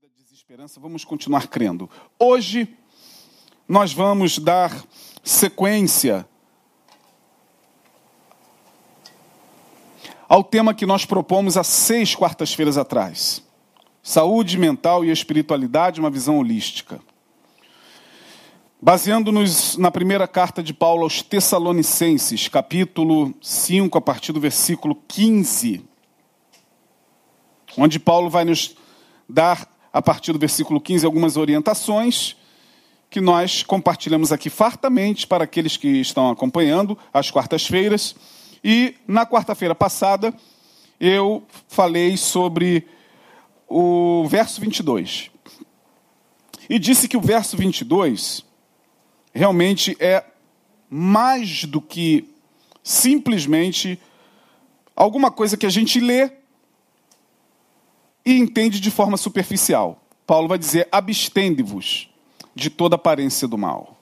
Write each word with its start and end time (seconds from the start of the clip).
da 0.00 0.08
desesperança, 0.16 0.80
vamos 0.80 1.04
continuar 1.04 1.48
crendo. 1.48 1.90
Hoje 2.18 2.74
nós 3.68 3.92
vamos 3.92 4.38
dar 4.38 4.82
sequência 5.22 6.26
ao 10.26 10.42
tema 10.42 10.72
que 10.72 10.86
nós 10.86 11.04
propomos 11.04 11.58
há 11.58 11.62
seis 11.62 12.14
quartas-feiras 12.14 12.78
atrás: 12.78 13.46
saúde 14.02 14.56
mental 14.56 15.04
e 15.04 15.10
espiritualidade, 15.10 16.00
uma 16.00 16.08
visão 16.08 16.38
holística. 16.38 16.98
Baseando-nos 18.80 19.76
na 19.76 19.90
primeira 19.90 20.26
carta 20.26 20.62
de 20.62 20.72
Paulo 20.72 21.02
aos 21.02 21.20
Tessalonicenses, 21.20 22.48
capítulo 22.48 23.34
5, 23.42 23.98
a 23.98 24.00
partir 24.00 24.32
do 24.32 24.40
versículo 24.40 24.94
15, 25.06 25.84
onde 27.76 27.98
Paulo 28.00 28.30
vai 28.30 28.46
nos 28.46 28.74
dar, 29.28 29.68
a 29.92 30.00
partir 30.00 30.32
do 30.32 30.38
versículo 30.38 30.80
15, 30.80 31.04
algumas 31.04 31.36
orientações 31.36 32.36
que 33.08 33.20
nós 33.20 33.64
compartilhamos 33.64 34.30
aqui 34.30 34.48
fartamente 34.48 35.26
para 35.26 35.44
aqueles 35.44 35.76
que 35.76 35.88
estão 35.88 36.30
acompanhando 36.30 36.96
às 37.12 37.30
quartas-feiras. 37.30 38.14
E 38.62 38.94
na 39.06 39.26
quarta-feira 39.26 39.74
passada 39.74 40.32
eu 41.00 41.42
falei 41.66 42.16
sobre 42.16 42.86
o 43.68 44.26
verso 44.28 44.60
22. 44.60 45.30
E 46.68 46.78
disse 46.78 47.08
que 47.08 47.16
o 47.16 47.20
verso 47.20 47.56
22 47.56 48.44
realmente 49.34 49.96
é 49.98 50.24
mais 50.88 51.64
do 51.64 51.80
que 51.80 52.28
simplesmente 52.82 53.98
alguma 54.94 55.30
coisa 55.30 55.56
que 55.56 55.66
a 55.66 55.70
gente 55.70 55.98
lê 55.98 56.30
e 58.24 58.34
entende 58.34 58.80
de 58.80 58.90
forma 58.90 59.16
superficial. 59.16 60.02
Paulo 60.26 60.48
vai 60.48 60.58
dizer: 60.58 60.88
abstende-vos 60.90 62.08
de 62.54 62.70
toda 62.70 62.96
aparência 62.96 63.46
do 63.48 63.58
mal. 63.58 63.96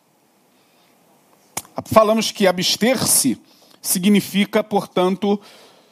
Falamos 1.86 2.30
que 2.30 2.47
abster-se 2.47 3.41
significa, 3.80 4.64
portanto, 4.64 5.41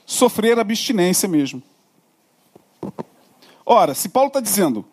sofrer 0.05 0.59
abstinência 0.59 1.29
mesmo. 1.29 1.63
Ora, 3.65 3.95
se 3.95 4.09
Paulo 4.09 4.29
está 4.29 4.41
dizendo 4.41 4.85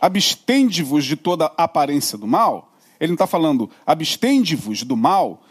abstende-vos 0.00 1.04
de 1.04 1.16
toda 1.16 1.52
aparência 1.56 2.16
do 2.16 2.26
mal, 2.26 2.72
ele 2.98 3.08
não 3.08 3.14
está 3.14 3.26
falando 3.26 3.70
abstende-vos 3.86 4.82
do 4.82 4.96
mal, 4.96 5.42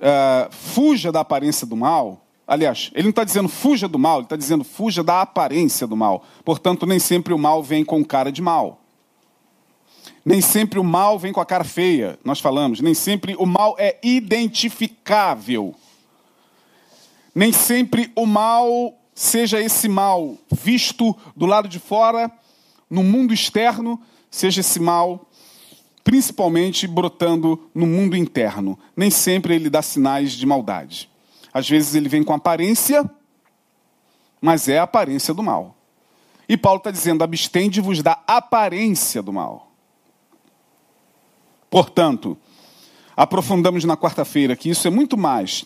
uh, 0.00 0.52
fuja 0.52 1.12
da 1.12 1.20
aparência 1.20 1.66
do 1.66 1.76
mal. 1.76 2.26
Aliás, 2.46 2.90
ele 2.94 3.04
não 3.04 3.10
está 3.10 3.24
dizendo 3.24 3.48
fuja 3.48 3.86
do 3.86 3.98
mal, 3.98 4.18
ele 4.18 4.24
está 4.24 4.36
dizendo 4.36 4.64
fuja 4.64 5.02
da 5.02 5.22
aparência 5.22 5.86
do 5.86 5.96
mal. 5.96 6.24
Portanto, 6.44 6.86
nem 6.86 6.98
sempre 6.98 7.32
o 7.32 7.38
mal 7.38 7.62
vem 7.62 7.84
com 7.84 8.04
cara 8.04 8.30
de 8.32 8.42
mal. 8.42 8.80
Nem 10.24 10.40
sempre 10.40 10.78
o 10.78 10.84
mal 10.84 11.18
vem 11.18 11.32
com 11.32 11.40
a 11.40 11.46
cara 11.46 11.64
feia, 11.64 12.18
nós 12.24 12.40
falamos. 12.40 12.80
Nem 12.80 12.94
sempre 12.94 13.34
o 13.36 13.46
mal 13.46 13.76
é 13.78 13.98
identificável. 14.02 15.74
Nem 17.34 17.52
sempre 17.52 18.10
o 18.14 18.26
mal 18.26 18.94
seja 19.14 19.60
esse 19.60 19.88
mal 19.88 20.36
visto 20.50 21.16
do 21.36 21.46
lado 21.46 21.68
de 21.68 21.78
fora, 21.78 22.30
no 22.88 23.02
mundo 23.02 23.32
externo, 23.32 24.00
seja 24.30 24.60
esse 24.60 24.80
mal 24.80 25.28
principalmente 26.04 26.86
brotando 26.86 27.70
no 27.74 27.86
mundo 27.86 28.16
interno. 28.16 28.78
Nem 28.96 29.10
sempre 29.10 29.54
ele 29.54 29.70
dá 29.70 29.82
sinais 29.82 30.32
de 30.32 30.44
maldade. 30.44 31.08
Às 31.52 31.68
vezes 31.68 31.94
ele 31.94 32.08
vem 32.08 32.22
com 32.22 32.32
aparência, 32.32 33.08
mas 34.40 34.68
é 34.68 34.78
a 34.78 34.84
aparência 34.84 35.34
do 35.34 35.42
mal. 35.42 35.76
E 36.48 36.56
Paulo 36.56 36.78
está 36.78 36.90
dizendo: 36.90 37.22
abstende-vos 37.22 38.02
da 38.02 38.22
aparência 38.26 39.22
do 39.22 39.32
mal. 39.32 39.70
Portanto, 41.70 42.36
aprofundamos 43.16 43.84
na 43.84 43.96
quarta-feira 43.96 44.56
que 44.56 44.70
isso 44.70 44.86
é 44.86 44.90
muito 44.90 45.16
mais 45.16 45.64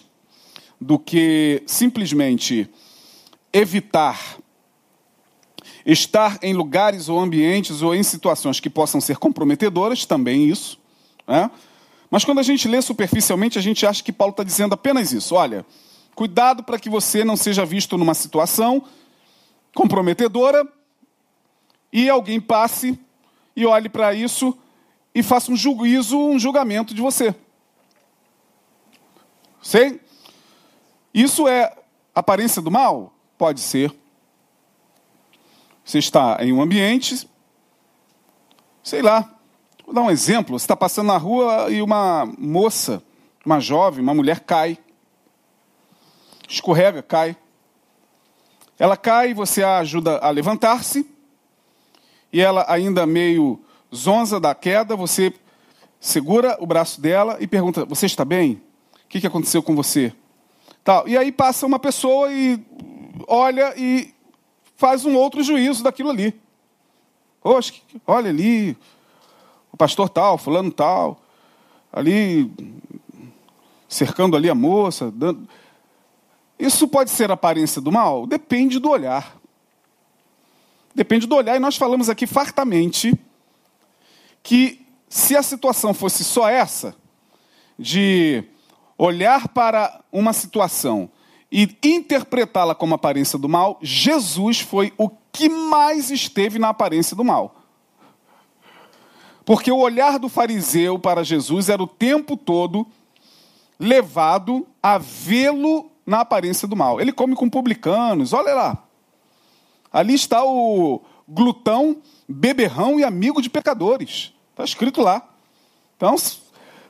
do 0.80 0.98
que 0.98 1.62
simplesmente 1.66 2.68
evitar 3.52 4.38
Estar 5.86 6.40
em 6.42 6.52
lugares 6.52 7.08
ou 7.08 7.16
ambientes 7.16 7.80
ou 7.80 7.94
em 7.94 8.02
situações 8.02 8.58
que 8.58 8.68
possam 8.68 9.00
ser 9.00 9.18
comprometedoras, 9.18 10.04
também 10.04 10.48
isso. 10.48 10.80
Né? 11.28 11.48
Mas 12.10 12.24
quando 12.24 12.38
a 12.38 12.42
gente 12.42 12.68
lê 12.68 12.80
superficialmente, 12.80 13.58
a 13.58 13.62
gente 13.62 13.86
acha 13.86 14.02
que 14.02 14.12
Paulo 14.12 14.30
está 14.30 14.44
dizendo 14.44 14.74
apenas 14.74 15.12
isso. 15.12 15.34
Olha, 15.34 15.66
cuidado 16.14 16.62
para 16.62 16.78
que 16.78 16.88
você 16.88 17.24
não 17.24 17.36
seja 17.36 17.64
visto 17.64 17.98
numa 17.98 18.14
situação 18.14 18.84
comprometedora 19.74 20.66
e 21.92 22.08
alguém 22.08 22.40
passe 22.40 22.98
e 23.54 23.66
olhe 23.66 23.88
para 23.88 24.14
isso 24.14 24.56
e 25.14 25.22
faça 25.22 25.50
um 25.50 25.56
juízo, 25.56 26.18
um 26.18 26.38
julgamento 26.38 26.94
de 26.94 27.00
você. 27.00 27.34
Sei? 29.62 30.00
Isso 31.12 31.48
é 31.48 31.76
aparência 32.14 32.62
do 32.62 32.70
mal? 32.70 33.12
Pode 33.36 33.60
ser. 33.60 33.94
Você 35.84 35.98
está 35.98 36.38
em 36.40 36.52
um 36.52 36.60
ambiente, 36.60 37.28
sei 38.82 39.02
lá, 39.02 39.35
vou 39.86 39.94
dar 39.94 40.02
um 40.02 40.10
exemplo. 40.10 40.58
Você 40.58 40.64
está 40.64 40.76
passando 40.76 41.06
na 41.06 41.16
rua 41.16 41.70
e 41.70 41.80
uma 41.80 42.26
moça, 42.36 43.02
uma 43.44 43.60
jovem, 43.60 44.02
uma 44.02 44.12
mulher 44.12 44.40
cai. 44.40 44.76
Escorrega, 46.48 47.02
cai. 47.02 47.36
Ela 48.78 48.96
cai, 48.96 49.32
você 49.32 49.62
a 49.62 49.78
ajuda 49.78 50.18
a 50.18 50.28
levantar-se. 50.30 51.08
E 52.32 52.40
ela, 52.40 52.66
ainda 52.68 53.06
meio 53.06 53.60
zonza 53.94 54.38
da 54.38 54.54
queda, 54.54 54.96
você 54.96 55.32
segura 56.00 56.56
o 56.60 56.66
braço 56.66 57.00
dela 57.00 57.36
e 57.40 57.46
pergunta: 57.46 57.84
Você 57.86 58.06
está 58.06 58.24
bem? 58.24 58.60
O 59.04 59.08
que 59.08 59.26
aconteceu 59.26 59.62
com 59.62 59.74
você? 59.74 60.12
Tal. 60.84 61.08
E 61.08 61.16
aí 61.16 61.32
passa 61.32 61.64
uma 61.64 61.78
pessoa 61.78 62.30
e 62.32 62.60
olha 63.26 63.72
e 63.76 64.12
faz 64.76 65.04
um 65.04 65.16
outro 65.16 65.42
juízo 65.42 65.82
daquilo 65.82 66.10
ali. 66.10 66.38
Oxe, 67.42 67.82
olha 68.06 68.28
ali, 68.28 68.76
pastor 69.76 70.08
tal, 70.08 70.38
fulano 70.38 70.70
tal, 70.70 71.20
ali 71.92 72.50
cercando 73.88 74.36
ali 74.36 74.48
a 74.48 74.54
moça. 74.54 75.10
Dando... 75.10 75.48
Isso 76.58 76.88
pode 76.88 77.10
ser 77.10 77.30
aparência 77.30 77.80
do 77.80 77.92
mal? 77.92 78.26
Depende 78.26 78.78
do 78.78 78.90
olhar. 78.90 79.36
Depende 80.94 81.26
do 81.26 81.34
olhar, 81.34 81.56
e 81.56 81.60
nós 81.60 81.76
falamos 81.76 82.08
aqui 82.08 82.26
fartamente 82.26 83.14
que 84.42 84.86
se 85.08 85.36
a 85.36 85.42
situação 85.42 85.92
fosse 85.92 86.24
só 86.24 86.48
essa, 86.48 86.96
de 87.78 88.42
olhar 88.96 89.48
para 89.48 90.02
uma 90.10 90.32
situação 90.32 91.10
e 91.52 91.76
interpretá-la 91.84 92.74
como 92.74 92.94
aparência 92.94 93.38
do 93.38 93.48
mal, 93.48 93.78
Jesus 93.82 94.60
foi 94.60 94.92
o 94.96 95.10
que 95.30 95.48
mais 95.48 96.10
esteve 96.10 96.58
na 96.58 96.70
aparência 96.70 97.14
do 97.14 97.22
mal. 97.22 97.55
Porque 99.46 99.70
o 99.70 99.78
olhar 99.78 100.18
do 100.18 100.28
fariseu 100.28 100.98
para 100.98 101.22
Jesus 101.22 101.68
era 101.68 101.80
o 101.80 101.86
tempo 101.86 102.36
todo 102.36 102.84
levado 103.78 104.66
a 104.82 104.98
vê-lo 104.98 105.88
na 106.04 106.20
aparência 106.20 106.66
do 106.66 106.74
mal. 106.74 107.00
Ele 107.00 107.12
come 107.12 107.36
com 107.36 107.48
publicanos, 107.48 108.32
olha 108.32 108.52
lá. 108.52 108.84
Ali 109.92 110.14
está 110.14 110.44
o 110.44 111.00
glutão, 111.28 111.98
beberrão 112.28 112.98
e 112.98 113.04
amigo 113.04 113.40
de 113.40 113.48
pecadores. 113.48 114.32
Está 114.50 114.64
escrito 114.64 115.00
lá. 115.00 115.22
Então, 115.96 116.16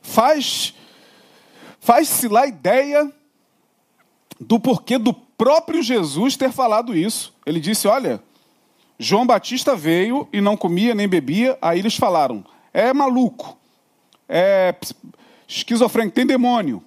faz 0.01 0.73
faz-se 1.79 2.27
lá 2.27 2.47
ideia 2.47 3.13
do 4.41 4.59
porquê 4.59 4.97
do 4.97 5.13
próprio 5.13 5.83
Jesus 5.83 6.39
ter 6.39 6.51
falado 6.51 6.97
isso. 6.97 7.35
Ele 7.45 7.61
disse: 7.61 7.87
Olha, 7.87 8.23
João 8.99 9.27
Batista 9.27 9.77
veio 9.77 10.29
e 10.33 10.41
não 10.41 10.57
comia 10.57 10.95
nem 10.95 11.09
bebia. 11.09 11.59
Aí 11.61 11.79
eles 11.79 11.97
falaram: 11.97 12.45
É 12.73 12.93
maluco, 12.93 13.57
é 14.29 14.75
esquizofrênico, 15.47 16.15
tem 16.15 16.27
demônio. 16.27 16.83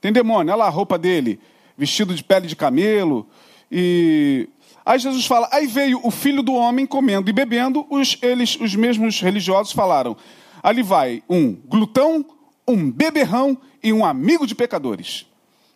Tem 0.00 0.12
demônio, 0.12 0.52
olha 0.52 0.64
lá 0.64 0.66
a 0.66 0.70
roupa 0.70 0.98
dele, 0.98 1.38
vestido 1.76 2.14
de 2.14 2.24
pele 2.24 2.46
de 2.46 2.56
camelo. 2.56 3.26
E 3.70 4.48
aí 4.84 4.98
Jesus 4.98 5.26
fala: 5.26 5.48
Aí 5.52 5.66
veio 5.66 6.00
o 6.02 6.10
filho 6.10 6.42
do 6.42 6.54
homem 6.54 6.86
comendo 6.86 7.30
e 7.30 7.32
bebendo. 7.32 7.86
Os, 7.90 8.18
eles, 8.22 8.58
os 8.60 8.74
mesmos 8.74 9.20
religiosos 9.20 9.72
falaram: 9.72 10.16
Ali 10.62 10.82
vai 10.82 11.22
um 11.28 11.52
glutão, 11.52 12.24
um 12.66 12.90
beberrão 12.90 13.58
e 13.82 13.92
um 13.92 14.04
amigo 14.04 14.46
de 14.46 14.54
pecadores. 14.54 15.26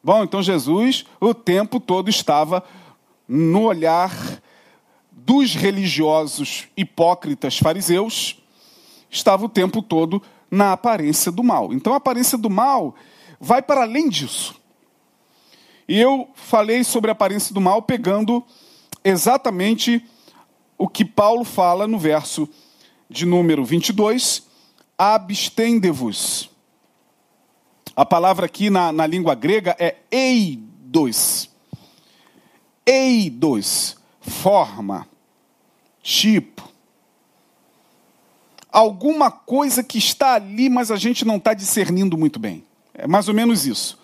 Bom, 0.03 0.23
então 0.23 0.41
Jesus 0.41 1.05
o 1.21 1.35
tempo 1.35 1.81
todo 1.81 2.09
estava 2.09 2.62
no 3.29 3.62
olhar 3.62 4.12
dos 5.26 5.56
religiosos 5.56 6.69
hipócritas 6.76 7.58
fariseus, 7.58 8.40
estava 9.11 9.44
o 9.44 9.49
tempo 9.49 9.82
todo 9.82 10.23
na 10.49 10.70
aparência 10.70 11.32
do 11.32 11.43
mal. 11.43 11.73
Então 11.73 11.93
a 11.93 11.96
aparência 11.96 12.38
do 12.38 12.49
mal 12.49 12.94
vai 13.40 13.61
para 13.61 13.82
além 13.82 14.08
disso. 14.08 14.55
E 15.88 15.99
eu 15.99 16.28
falei 16.34 16.84
sobre 16.84 17.11
a 17.11 17.12
aparência 17.12 17.52
do 17.52 17.61
mal 17.61 17.82
pegando 17.82 18.44
exatamente 19.02 20.00
o 20.78 20.87
que 20.88 21.05
Paulo 21.05 21.43
fala 21.43 21.88
no 21.88 21.99
verso 21.99 22.49
de 23.11 23.26
número 23.26 23.64
22, 23.64 24.46
abstende-vos. 24.96 26.50
A 27.96 28.05
palavra 28.05 28.46
aqui 28.46 28.70
na, 28.70 28.93
na 28.93 29.08
língua 29.08 29.34
grega 29.34 29.75
é 29.76 29.96
eidos. 30.08 31.50
Eidos, 32.87 33.96
forma, 34.20 35.08
tipo. 36.06 36.70
Alguma 38.70 39.29
coisa 39.29 39.82
que 39.82 39.99
está 39.99 40.35
ali, 40.35 40.69
mas 40.69 40.93
a 40.93 40.97
gente 40.97 41.25
não 41.25 41.37
está 41.37 41.53
discernindo 41.53 42.17
muito 42.17 42.38
bem. 42.38 42.64
É 42.94 43.08
mais 43.08 43.26
ou 43.26 43.35
menos 43.35 43.67
isso. 43.67 43.99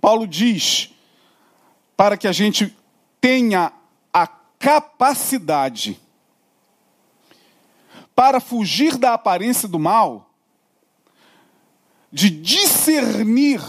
Paulo 0.00 0.28
diz 0.28 0.94
para 1.96 2.16
que 2.16 2.28
a 2.28 2.32
gente 2.32 2.76
tenha 3.20 3.72
a 4.12 4.28
capacidade 4.28 6.00
para 8.14 8.38
fugir 8.38 8.96
da 8.96 9.14
aparência 9.14 9.66
do 9.68 9.78
mal, 9.78 10.30
de 12.12 12.30
discernir 12.30 13.60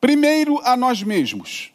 primeiro 0.00 0.58
a 0.64 0.74
nós 0.74 1.02
mesmos. 1.02 1.70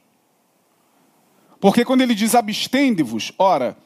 Porque 1.60 1.86
quando 1.86 2.02
ele 2.02 2.16
diz 2.16 2.34
abstende-vos, 2.34 3.32
ora, 3.38 3.78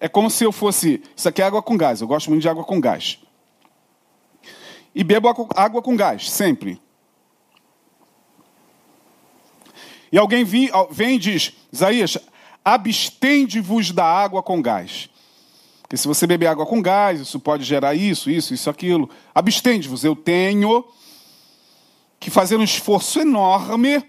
é 0.00 0.08
como 0.08 0.30
se 0.30 0.44
eu 0.44 0.52
fosse. 0.52 1.02
Isso 1.16 1.28
aqui 1.28 1.42
é 1.42 1.44
água 1.44 1.62
com 1.62 1.76
gás, 1.76 2.00
eu 2.00 2.06
gosto 2.06 2.30
muito 2.30 2.42
de 2.42 2.48
água 2.48 2.64
com 2.64 2.80
gás. 2.80 3.18
E 4.94 5.04
bebo 5.04 5.28
água 5.54 5.82
com 5.82 5.96
gás, 5.96 6.30
sempre. 6.30 6.80
E 10.10 10.18
alguém 10.18 10.44
vem 10.44 11.14
e 11.14 11.18
diz: 11.18 11.52
Isaías, 11.72 12.18
abstende-vos 12.64 13.92
da 13.92 14.04
água 14.04 14.42
com 14.42 14.60
gás. 14.60 15.08
Porque 15.82 15.96
se 15.96 16.06
você 16.06 16.26
beber 16.26 16.48
água 16.48 16.66
com 16.66 16.82
gás, 16.82 17.20
isso 17.20 17.40
pode 17.40 17.64
gerar 17.64 17.94
isso, 17.94 18.30
isso, 18.30 18.52
isso, 18.52 18.68
aquilo. 18.68 19.08
Abstende-vos. 19.34 20.04
Eu 20.04 20.14
tenho 20.14 20.84
que 22.20 22.30
fazer 22.30 22.56
um 22.56 22.62
esforço 22.62 23.20
enorme 23.20 24.04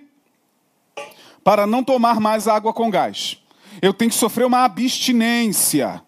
para 1.43 1.65
não 1.65 1.83
tomar 1.83 2.19
mais 2.19 2.47
água 2.47 2.73
com 2.73 2.89
gás. 2.89 3.41
Eu 3.81 3.93
tenho 3.93 4.11
que 4.11 4.17
sofrer 4.17 4.45
uma 4.45 4.63
abstinência. 4.63 6.01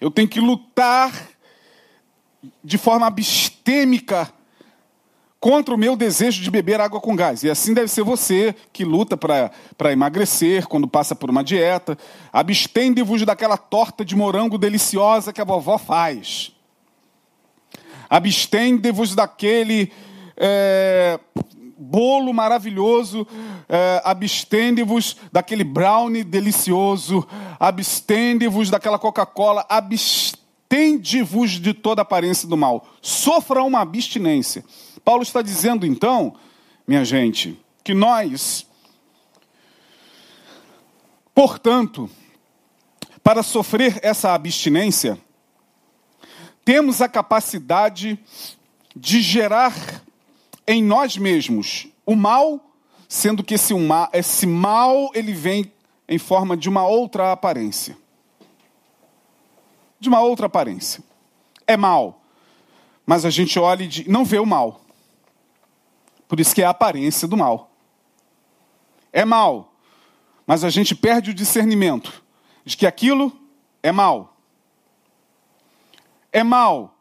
Eu 0.00 0.10
tenho 0.10 0.28
que 0.28 0.40
lutar 0.40 1.12
de 2.62 2.78
forma 2.78 3.06
abstêmica 3.06 4.32
contra 5.40 5.74
o 5.74 5.78
meu 5.78 5.96
desejo 5.96 6.42
de 6.42 6.50
beber 6.50 6.80
água 6.80 7.00
com 7.00 7.14
gás. 7.14 7.42
E 7.42 7.50
assim 7.50 7.72
deve 7.72 7.88
ser 7.88 8.02
você 8.02 8.54
que 8.72 8.84
luta 8.84 9.16
para 9.16 9.92
emagrecer 9.92 10.66
quando 10.66 10.88
passa 10.88 11.14
por 11.14 11.30
uma 11.30 11.44
dieta. 11.44 11.96
Abstende-vos 12.32 13.24
daquela 13.24 13.56
torta 13.56 14.04
de 14.04 14.16
morango 14.16 14.58
deliciosa 14.58 15.32
que 15.32 15.40
a 15.40 15.44
vovó 15.44 15.78
faz. 15.78 16.52
Abstende-vos 18.08 19.14
daquele 19.14 19.92
é, 20.36 21.18
bolo 21.76 22.32
maravilhoso. 22.32 23.26
É, 23.68 24.00
abstende-vos 24.04 25.16
daquele 25.30 25.64
brownie 25.64 26.24
delicioso. 26.24 27.26
Abstende-vos 27.60 28.70
daquela 28.70 28.98
Coca-Cola. 28.98 29.66
Abstende-vos 29.68 31.52
de 31.52 31.74
toda 31.74 32.02
aparência 32.02 32.48
do 32.48 32.56
mal. 32.56 32.86
Sofra 33.02 33.62
uma 33.62 33.80
abstinência. 33.80 34.64
Paulo 35.04 35.22
está 35.22 35.42
dizendo 35.42 35.86
então, 35.86 36.34
minha 36.86 37.04
gente, 37.04 37.58
que 37.84 37.94
nós, 37.94 38.66
portanto, 41.34 42.10
para 43.22 43.42
sofrer 43.42 44.00
essa 44.02 44.32
abstinência, 44.32 45.18
temos 46.64 47.00
a 47.00 47.08
capacidade 47.08 48.18
de 48.96 49.20
gerar 49.20 50.02
em 50.66 50.82
nós 50.82 51.16
mesmos 51.16 51.86
o 52.04 52.16
mal, 52.16 52.60
sendo 53.08 53.44
que 53.44 53.54
esse 53.54 53.74
mal, 53.74 54.08
esse 54.12 54.46
mal 54.46 55.10
ele 55.14 55.32
vem 55.32 55.72
em 56.08 56.18
forma 56.18 56.56
de 56.56 56.68
uma 56.68 56.86
outra 56.86 57.32
aparência. 57.32 57.96
De 59.98 60.08
uma 60.08 60.20
outra 60.20 60.46
aparência. 60.46 61.02
É 61.66 61.76
mal, 61.76 62.22
mas 63.04 63.24
a 63.24 63.30
gente 63.30 63.58
olha 63.58 63.82
e 63.82 64.08
não 64.08 64.24
vê 64.24 64.38
o 64.38 64.46
mal. 64.46 64.80
Por 66.28 66.40
isso 66.40 66.54
que 66.54 66.62
é 66.62 66.64
a 66.64 66.70
aparência 66.70 67.26
do 67.28 67.36
mal. 67.36 67.70
É 69.12 69.24
mal, 69.24 69.72
mas 70.46 70.64
a 70.64 70.70
gente 70.70 70.94
perde 70.94 71.30
o 71.30 71.34
discernimento 71.34 72.22
de 72.64 72.76
que 72.76 72.86
aquilo 72.86 73.32
é 73.82 73.92
mal. 73.92 74.36
É 76.32 76.42
mal, 76.42 76.95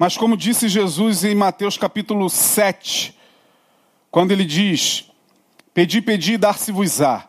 mas 0.00 0.16
como 0.16 0.34
disse 0.34 0.66
Jesus 0.66 1.24
em 1.24 1.34
Mateus 1.34 1.76
capítulo 1.76 2.30
7, 2.30 3.14
quando 4.10 4.30
ele 4.30 4.46
diz: 4.46 5.04
Pedi, 5.74 6.00
pedi, 6.00 6.38
dar-se-vos-á, 6.38 7.28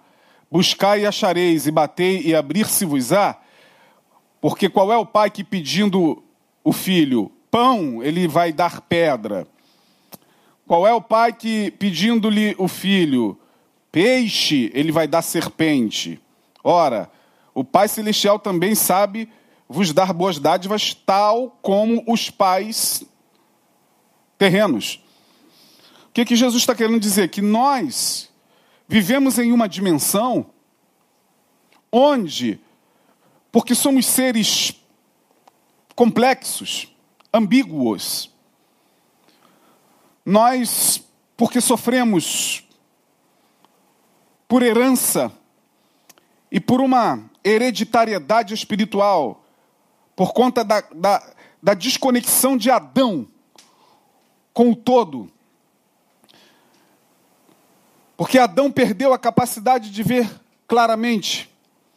buscai 0.49 1.01
e 1.01 1.05
achareis, 1.05 1.67
e 1.67 1.71
batei 1.71 2.21
e 2.21 2.33
abrir-se-vos-á, 2.33 3.37
porque 4.39 4.69
qual 4.69 4.89
é 4.89 4.95
o 4.95 5.05
pai 5.05 5.29
que 5.29 5.43
pedindo 5.43 6.23
o 6.63 6.71
filho 6.71 7.29
pão, 7.51 8.01
ele 8.01 8.25
vai 8.25 8.53
dar 8.53 8.79
pedra? 8.79 9.45
Qual 10.65 10.87
é 10.87 10.93
o 10.93 11.01
pai 11.01 11.33
que, 11.33 11.71
pedindo-lhe 11.71 12.55
o 12.57 12.69
filho, 12.69 13.37
peixe, 13.91 14.71
ele 14.73 14.93
vai 14.93 15.09
dar 15.09 15.23
serpente? 15.23 16.21
Ora, 16.63 17.11
o 17.53 17.65
Pai 17.65 17.89
Celestial 17.89 18.39
também 18.39 18.75
sabe 18.75 19.27
vos 19.71 19.93
dar 19.93 20.11
boas 20.11 20.37
dádivas, 20.37 20.93
tal 20.93 21.57
como 21.61 22.03
os 22.05 22.29
pais 22.29 23.03
terrenos. 24.37 25.01
O 26.09 26.11
que, 26.13 26.25
que 26.25 26.35
Jesus 26.35 26.61
está 26.61 26.75
querendo 26.75 26.99
dizer? 26.99 27.29
Que 27.29 27.41
nós 27.41 28.29
vivemos 28.87 29.39
em 29.39 29.53
uma 29.53 29.69
dimensão 29.69 30.47
onde, 31.89 32.59
porque 33.49 33.73
somos 33.73 34.05
seres 34.05 34.73
complexos, 35.95 36.93
ambíguos, 37.33 38.29
nós, 40.25 41.01
porque 41.37 41.61
sofremos 41.61 42.67
por 44.47 44.63
herança 44.63 45.31
e 46.51 46.59
por 46.59 46.81
uma 46.81 47.23
hereditariedade 47.43 48.53
espiritual, 48.53 49.40
por 50.21 50.33
conta 50.33 50.63
da, 50.63 50.81
da, 50.93 51.33
da 51.63 51.73
desconexão 51.73 52.55
de 52.55 52.69
Adão 52.69 53.27
com 54.53 54.69
o 54.69 54.75
todo. 54.75 55.31
Porque 58.15 58.37
Adão 58.37 58.71
perdeu 58.71 59.13
a 59.13 59.17
capacidade 59.17 59.89
de 59.89 60.03
ver 60.03 60.29
claramente. 60.67 61.49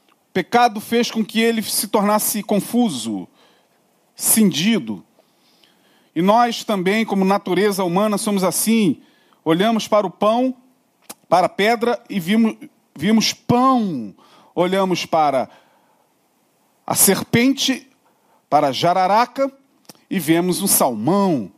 O 0.08 0.32
pecado 0.32 0.80
fez 0.80 1.10
com 1.10 1.22
que 1.22 1.38
ele 1.38 1.60
se 1.62 1.86
tornasse 1.86 2.42
confuso, 2.42 3.28
cindido. 4.16 5.04
E 6.16 6.22
nós 6.22 6.64
também, 6.64 7.04
como 7.04 7.26
natureza 7.26 7.84
humana, 7.84 8.16
somos 8.16 8.42
assim. 8.42 9.02
Olhamos 9.44 9.86
para 9.86 10.06
o 10.06 10.10
pão, 10.10 10.56
para 11.28 11.44
a 11.44 11.50
pedra 11.50 12.02
e 12.08 12.18
vimos, 12.18 12.56
vimos 12.96 13.34
pão. 13.34 14.14
Olhamos 14.54 15.04
para 15.04 15.50
a 16.86 16.94
serpente, 16.94 17.90
para 18.54 18.70
jararaca 18.70 19.50
e 20.08 20.20
vemos 20.20 20.62
um 20.62 20.68
salmão. 20.68 21.50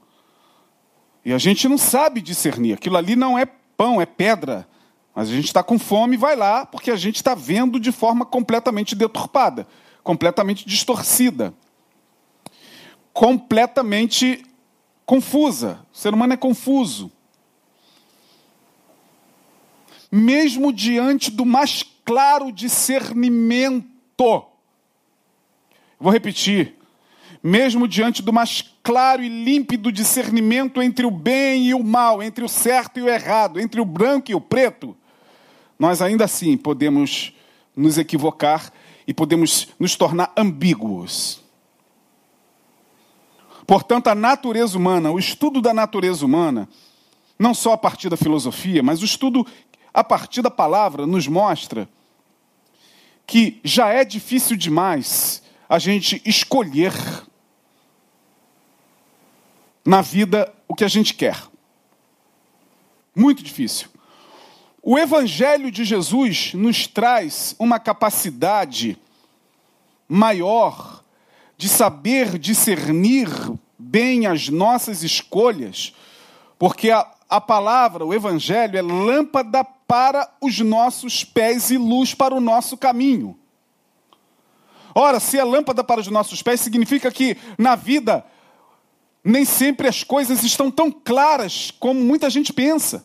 E 1.23 1.31
a 1.31 1.37
gente 1.37 1.69
não 1.69 1.77
sabe 1.77 2.23
discernir. 2.23 2.73
Aquilo 2.73 2.97
ali 2.97 3.15
não 3.15 3.39
é 3.39 3.45
pão, 3.45 4.01
é 4.01 4.07
pedra. 4.07 4.67
Mas 5.15 5.29
a 5.29 5.33
gente 5.33 5.45
está 5.45 5.63
com 5.63 5.79
fome 5.79 6.17
vai 6.17 6.35
lá, 6.35 6.65
porque 6.65 6.91
a 6.91 6.97
gente 6.97 7.17
está 7.17 7.35
vendo 7.35 7.79
de 7.79 7.93
forma 7.93 8.25
completamente 8.25 8.95
deturpada, 8.95 9.67
completamente 10.03 10.67
distorcida 10.67 11.53
completamente 13.13 14.43
confusa. 15.05 15.87
O 15.93 15.97
ser 15.97 16.15
humano 16.15 16.33
é 16.33 16.37
confuso. 16.37 17.13
Mesmo 20.11 20.73
diante 20.73 21.31
do 21.31 21.45
mais 21.45 21.83
claro 22.05 22.51
discernimento. 22.51 23.87
Vou 25.99 26.13
repetir. 26.13 26.76
Mesmo 27.47 27.87
diante 27.87 28.23
do 28.23 28.33
mais 28.33 28.61
claro 28.83 29.23
e 29.23 29.29
límpido 29.29 29.93
discernimento 29.93 30.83
entre 30.83 31.07
o 31.07 31.13
bem 31.13 31.69
e 31.69 31.75
o 31.75 31.85
mal, 31.85 32.21
entre 32.21 32.45
o 32.45 32.49
certo 32.49 32.99
e 32.99 33.03
o 33.03 33.09
errado, 33.09 33.61
entre 33.61 33.81
o 33.81 33.85
branco 33.85 34.33
e 34.33 34.35
o 34.35 34.41
preto, 34.41 34.97
nós 35.79 36.03
ainda 36.03 36.25
assim 36.25 36.57
podemos 36.57 37.33
nos 37.77 37.99
equivocar 37.99 38.73
e 39.07 39.15
podemos 39.15 39.69
nos 39.79 39.95
tornar 39.95 40.33
ambíguos. 40.37 41.41
Portanto, 43.65 44.09
a 44.09 44.15
natureza 44.17 44.77
humana, 44.77 45.13
o 45.13 45.19
estudo 45.19 45.61
da 45.61 45.73
natureza 45.73 46.27
humana, 46.27 46.69
não 47.39 47.55
só 47.55 47.75
a 47.75 47.79
partir 47.79 48.09
da 48.09 48.17
filosofia, 48.17 48.83
mas 48.83 49.03
o 49.03 49.05
estudo 49.05 49.47
a 49.95 50.03
partir 50.03 50.43
da 50.43 50.51
palavra, 50.51 51.07
nos 51.07 51.29
mostra 51.29 51.89
que 53.25 53.61
já 53.63 53.91
é 53.91 54.05
difícil 54.05 54.57
demais 54.57 55.45
a 55.69 55.79
gente 55.79 56.21
escolher 56.25 56.93
na 59.87 60.01
vida 60.01 60.53
o 60.67 60.75
que 60.75 60.85
a 60.85 60.89
gente 60.89 61.15
quer. 61.15 61.41
Muito 63.15 63.43
difícil. 63.43 63.89
O 64.83 64.99
Evangelho 64.99 65.71
de 65.71 65.85
Jesus 65.85 66.53
nos 66.55 66.87
traz 66.87 67.55
uma 67.59 67.79
capacidade 67.79 68.99
maior 70.09 71.03
de 71.57 71.69
saber 71.69 72.39
discernir 72.39 73.29
bem 73.79 74.27
as 74.27 74.49
nossas 74.49 75.03
escolhas, 75.03 75.95
porque 76.59 76.91
a, 76.91 77.07
a 77.29 77.41
palavra, 77.41 78.05
o 78.05 78.13
Evangelho, 78.13 78.77
é 78.77 78.83
lâmpada 78.83 79.65
para 79.65 80.29
os 80.41 80.59
nossos 80.61 81.25
pés 81.25 81.71
e 81.71 81.79
luz 81.79 82.13
para 82.13 82.35
o 82.35 82.41
nosso 82.41 82.77
caminho. 82.77 83.39
Ora, 84.95 85.21
se 85.21 85.39
é 85.39 85.45
lâmpada 85.45 85.85
para 85.85 86.01
os 86.01 86.09
nossos 86.09 86.43
pés, 86.43 86.61
significa 86.61 87.11
que 87.11 87.37
na 87.59 87.75
vida 87.75 88.25
nem 89.29 89.45
sempre 89.45 89.89
as 89.89 90.05
coisas 90.05 90.45
estão 90.45 90.71
tão 90.71 90.89
claras 90.89 91.73
como 91.81 92.01
muita 92.01 92.31
gente 92.31 92.53
pensa. 92.53 93.05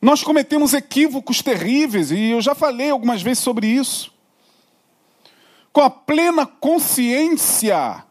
Nós 0.00 0.22
cometemos 0.22 0.74
equívocos 0.74 1.40
terríveis, 1.40 2.10
e 2.10 2.32
eu 2.32 2.42
já 2.42 2.54
falei 2.54 2.90
algumas 2.90 3.22
vezes 3.22 3.42
sobre 3.42 3.66
isso. 3.66 4.12
Com 5.72 5.80
a 5.80 5.88
plena 5.88 6.44
consciência 6.44 8.04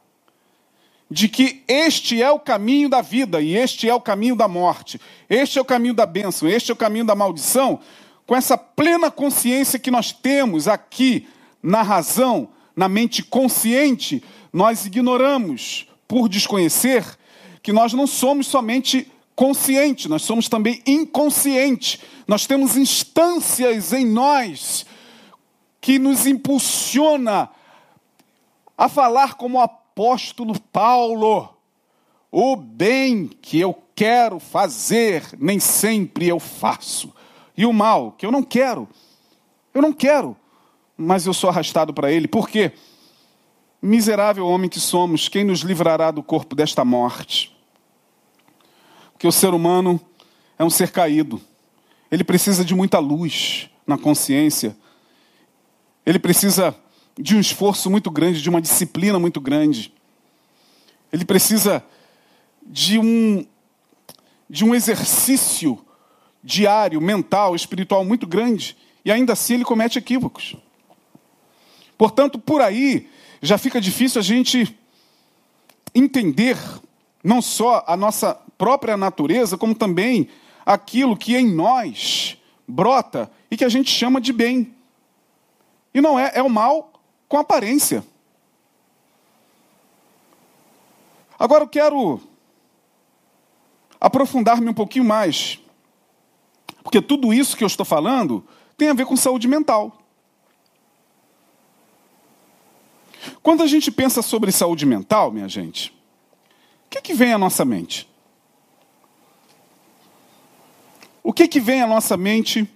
de 1.12 1.30
que 1.30 1.64
este 1.68 2.20
é 2.20 2.32
o 2.32 2.40
caminho 2.40 2.90
da 2.90 3.02
vida 3.02 3.40
e 3.40 3.56
este 3.56 3.88
é 3.88 3.94
o 3.94 4.02
caminho 4.02 4.36
da 4.36 4.48
morte, 4.48 5.00
este 5.30 5.60
é 5.60 5.62
o 5.62 5.66
caminho 5.66 5.94
da 5.94 6.08
bênção, 6.08 6.50
este 6.50 6.72
é 6.72 6.74
o 6.74 6.78
caminho 6.78 7.06
da 7.06 7.14
maldição, 7.14 7.80
com 8.26 8.36
essa 8.36 8.58
plena 8.58 9.12
consciência 9.12 9.78
que 9.78 9.92
nós 9.92 10.12
temos 10.12 10.68
aqui 10.68 11.28
na 11.62 11.84
razão, 11.84 12.50
na 12.76 12.90
mente 12.90 13.22
consciente, 13.22 14.24
nós 14.52 14.86
ignoramos, 14.86 15.88
por 16.08 16.28
desconhecer, 16.28 17.06
que 17.64 17.72
nós 17.72 17.94
não 17.94 18.06
somos 18.06 18.48
somente 18.48 19.10
conscientes, 19.36 20.08
nós 20.08 20.24
somos 20.24 20.50
também 20.50 20.82
inconscientes. 20.86 22.00
Nós 22.28 22.46
temos 22.46 22.78
instâncias 22.78 23.94
em 23.94 24.06
nós 24.06 24.86
que 25.80 25.98
nos 25.98 26.28
impulsiona 26.28 27.50
a 28.78 28.88
falar 28.88 29.36
como 29.36 29.58
o 29.58 29.62
apóstolo 29.62 30.60
Paulo. 30.72 31.50
O 32.32 32.56
bem 32.56 33.28
que 33.28 33.60
eu 33.60 33.76
quero 33.96 34.40
fazer, 34.40 35.24
nem 35.40 35.60
sempre 35.60 36.28
eu 36.28 36.40
faço. 36.40 37.14
E 37.58 37.66
o 37.66 37.74
mal 37.74 38.14
que 38.14 38.26
eu 38.26 38.32
não 38.32 38.44
quero, 38.44 38.88
eu 39.74 39.82
não 39.82 39.92
quero, 39.92 40.36
mas 40.96 41.26
eu 41.26 41.34
sou 41.34 41.50
arrastado 41.50 41.94
para 41.94 42.12
ele. 42.12 42.28
Por 42.28 42.48
quê? 42.48 42.72
Miserável 43.82 44.46
homem 44.46 44.70
que 44.70 44.80
somos, 44.80 45.28
quem 45.28 45.44
nos 45.44 45.62
livrará 45.62 46.12
do 46.12 46.22
corpo 46.22 46.56
desta 46.56 46.86
morte? 46.86 47.58
Porque 49.14 49.28
o 49.28 49.32
ser 49.32 49.54
humano 49.54 50.00
é 50.60 50.64
um 50.64 50.70
ser 50.70 50.92
caído. 50.92 51.42
Ele 52.12 52.24
precisa 52.24 52.64
de 52.64 52.76
muita 52.76 53.00
luz 53.00 53.70
na 53.88 53.98
consciência. 53.98 54.78
Ele 56.06 56.20
precisa 56.20 56.76
de 57.18 57.36
um 57.36 57.40
esforço 57.40 57.90
muito 57.90 58.12
grande, 58.12 58.42
de 58.42 58.50
uma 58.50 58.62
disciplina 58.62 59.18
muito 59.18 59.42
grande. 59.42 59.94
Ele 61.12 61.26
precisa 61.26 61.84
de 62.64 63.00
um 63.00 63.46
de 64.48 64.66
um 64.66 64.76
exercício 64.76 65.80
diário, 66.44 67.00
mental, 67.00 67.56
espiritual 67.56 68.04
muito 68.04 68.28
grande, 68.28 68.76
e 69.06 69.10
ainda 69.10 69.32
assim 69.32 69.54
ele 69.54 69.64
comete 69.64 69.98
equívocos. 69.98 70.58
Portanto, 71.98 72.38
por 72.38 72.62
aí 72.62 73.10
já 73.42 73.58
fica 73.58 73.82
difícil 73.82 74.20
a 74.20 74.24
gente 74.24 74.78
entender 75.94 76.58
não 77.24 77.42
só 77.42 77.84
a 77.88 77.98
nossa 77.98 78.36
própria 78.58 78.96
natureza, 78.96 79.58
como 79.58 79.74
também 79.74 80.30
aquilo 80.66 81.18
que 81.18 81.36
em 81.36 81.52
nós 81.52 82.38
brota 82.68 83.32
e 83.50 83.58
que 83.58 83.66
a 83.66 83.70
gente 83.70 83.90
chama 83.90 84.22
de 84.22 84.32
bem. 84.32 84.74
E 85.94 86.00
não 86.00 86.20
é, 86.20 86.32
é 86.36 86.42
o 86.42 86.50
mal 86.50 86.94
com 87.28 87.38
aparência. 87.38 88.04
Agora 91.38 91.64
eu 91.64 91.68
quero 91.68 92.22
aprofundar-me 94.00 94.70
um 94.70 94.74
pouquinho 94.74 95.06
mais, 95.06 95.60
porque 96.84 97.02
tudo 97.02 97.34
isso 97.34 97.58
que 97.58 97.64
eu 97.64 97.68
estou 97.68 97.86
falando 97.86 98.46
tem 98.78 98.90
a 98.90 98.94
ver 98.94 99.06
com 99.06 99.16
saúde 99.16 99.48
mental. 99.48 100.01
Quando 103.44 103.64
a 103.64 103.68
gente 103.68 103.92
pensa 103.92 104.22
sobre 104.22 104.52
saúde 104.52 104.86
mental, 104.86 105.32
minha 105.32 105.50
gente, 105.50 105.90
o 106.86 106.90
que, 106.92 107.02
que 107.02 107.14
vem 107.14 107.34
à 107.34 107.38
nossa 107.38 107.66
mente? 107.66 108.08
O 111.24 111.34
que, 111.34 111.48
que 111.48 111.60
vem 111.60 111.82
à 111.82 111.88
nossa 111.88 112.16
mente 112.16 112.70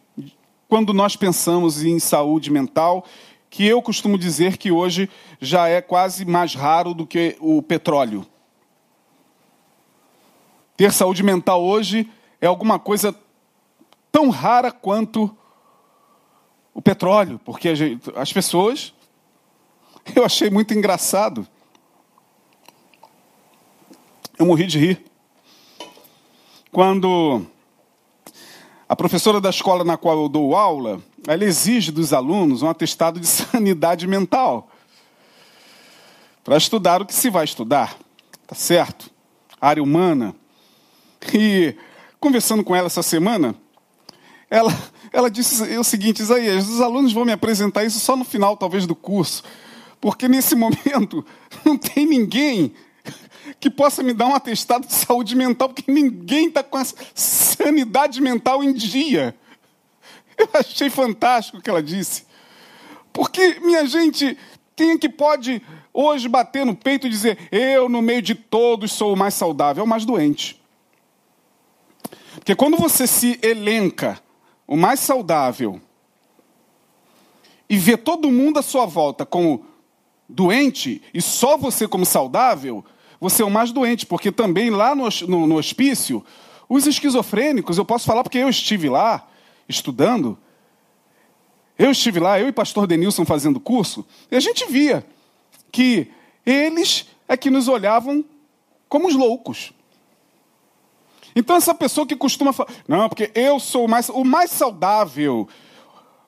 quando 0.67 0.91
nós 0.91 1.15
pensamos 1.15 1.83
em 1.83 1.99
saúde 1.99 2.51
mental, 2.51 3.05
que 3.49 3.65
eu 3.65 3.79
costumo 3.81 4.17
dizer 4.17 4.57
que 4.57 4.71
hoje 4.71 5.09
já 5.39 5.67
é 5.67 5.81
quase 5.81 6.25
mais 6.25 6.55
raro 6.55 6.95
do 6.95 7.05
que 7.05 7.37
o 7.39 7.61
petróleo? 7.61 8.25
Ter 10.75 10.91
saúde 10.91 11.21
mental 11.21 11.63
hoje 11.63 12.09
é 12.41 12.47
alguma 12.47 12.79
coisa 12.79 13.15
tão 14.11 14.29
rara 14.29 14.71
quanto 14.71 15.35
o 16.73 16.81
petróleo, 16.81 17.39
porque 17.45 17.71
as 18.15 18.33
pessoas 18.33 18.93
eu 20.13 20.25
achei 20.25 20.49
muito 20.49 20.73
engraçado. 20.73 21.47
Eu 24.37 24.45
morri 24.45 24.65
de 24.65 24.77
rir. 24.77 25.05
Quando 26.71 27.45
a 28.87 28.95
professora 28.95 29.39
da 29.39 29.49
escola 29.49 29.85
na 29.85 29.95
qual 29.95 30.21
eu 30.21 30.27
dou 30.27 30.55
aula, 30.55 31.01
ela 31.25 31.45
exige 31.45 31.91
dos 31.91 32.11
alunos 32.11 32.61
um 32.61 32.69
atestado 32.69 33.19
de 33.19 33.25
sanidade 33.27 34.05
mental 34.05 34.69
para 36.43 36.57
estudar 36.57 37.01
o 37.01 37.05
que 37.05 37.13
se 37.13 37.29
vai 37.29 37.45
estudar, 37.45 37.97
tá 38.45 38.53
certo? 38.53 39.15
área 39.59 39.81
humana. 39.81 40.35
E 41.33 41.75
conversando 42.19 42.63
com 42.63 42.75
ela 42.75 42.87
essa 42.87 43.01
semana, 43.01 43.55
ela, 44.49 44.71
ela 45.11 45.29
disse 45.29 45.77
o 45.77 45.83
seguinte: 45.83 46.21
Isaías, 46.21 46.67
os 46.67 46.81
alunos 46.81 47.13
vão 47.13 47.25
me 47.25 47.31
apresentar 47.31 47.83
isso 47.83 47.99
só 47.99 48.15
no 48.15 48.23
final, 48.23 48.55
talvez, 48.55 48.85
do 48.85 48.95
curso. 48.95 49.43
Porque 50.05 50.27
nesse 50.27 50.53
momento 50.53 51.25
não 51.65 51.75
tem 51.75 52.05
ninguém 52.05 52.75
que 53.59 53.71
possa 53.71 54.03
me 54.03 54.13
dar 54.13 54.27
um 54.27 54.35
atestado 54.35 54.85
de 54.85 54.93
saúde 54.93 55.35
mental, 55.35 55.69
porque 55.69 55.91
ninguém 55.91 56.47
está 56.47 56.61
com 56.61 56.77
essa 56.77 56.95
sanidade 57.15 58.21
mental 58.21 58.63
em 58.63 58.71
dia. 58.71 59.35
Eu 60.37 60.47
achei 60.53 60.91
fantástico 60.91 61.57
o 61.57 61.61
que 61.61 61.71
ela 61.71 61.81
disse. 61.81 62.23
Porque, 63.11 63.59
minha 63.61 63.87
gente, 63.87 64.37
quem 64.75 64.95
que 64.95 65.09
pode 65.09 65.59
hoje 65.91 66.29
bater 66.29 66.67
no 66.67 66.75
peito 66.75 67.07
e 67.07 67.09
dizer: 67.09 67.49
eu, 67.51 67.89
no 67.89 67.99
meio 67.99 68.21
de 68.21 68.35
todos, 68.35 68.91
sou 68.91 69.11
o 69.11 69.17
mais 69.17 69.33
saudável? 69.33 69.81
É 69.81 69.85
o 69.85 69.89
mais 69.89 70.05
doente. 70.05 70.61
Porque 72.35 72.53
quando 72.53 72.77
você 72.77 73.07
se 73.07 73.39
elenca 73.41 74.21
o 74.67 74.77
mais 74.77 74.99
saudável 74.99 75.81
e 77.67 77.75
vê 77.75 77.97
todo 77.97 78.29
mundo 78.29 78.59
à 78.59 78.61
sua 78.61 78.85
volta 78.85 79.25
como 79.25 79.73
doente 80.27 81.01
e 81.13 81.21
só 81.21 81.57
você 81.57 81.87
como 81.87 82.05
saudável, 82.05 82.83
você 83.19 83.41
é 83.41 83.45
o 83.45 83.51
mais 83.51 83.71
doente, 83.71 84.05
porque 84.05 84.31
também 84.31 84.69
lá 84.69 84.93
no, 84.95 85.07
no, 85.27 85.47
no 85.47 85.55
hospício, 85.57 86.23
os 86.67 86.87
esquizofrênicos, 86.87 87.77
eu 87.77 87.85
posso 87.85 88.05
falar 88.05 88.23
porque 88.23 88.37
eu 88.37 88.49
estive 88.49 88.89
lá 88.89 89.27
estudando, 89.67 90.37
eu 91.77 91.91
estive 91.91 92.19
lá, 92.19 92.39
eu 92.39 92.47
e 92.47 92.51
pastor 92.51 92.87
Denilson 92.87 93.25
fazendo 93.25 93.59
curso, 93.59 94.05
e 94.31 94.35
a 94.35 94.39
gente 94.39 94.65
via 94.65 95.05
que 95.71 96.11
eles 96.45 97.07
é 97.27 97.35
que 97.35 97.49
nos 97.49 97.67
olhavam 97.67 98.23
como 98.87 99.07
os 99.07 99.15
loucos. 99.15 99.73
Então 101.35 101.55
essa 101.55 101.73
pessoa 101.73 102.07
que 102.07 102.15
costuma 102.15 102.53
falar, 102.53 102.69
não, 102.87 103.09
porque 103.09 103.31
eu 103.35 103.59
sou 103.59 103.85
o 103.85 103.89
mais, 103.89 104.07
o 104.09 104.23
mais 104.23 104.51
saudável, 104.51 105.49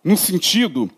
no 0.03 0.17
sentido 0.17 0.89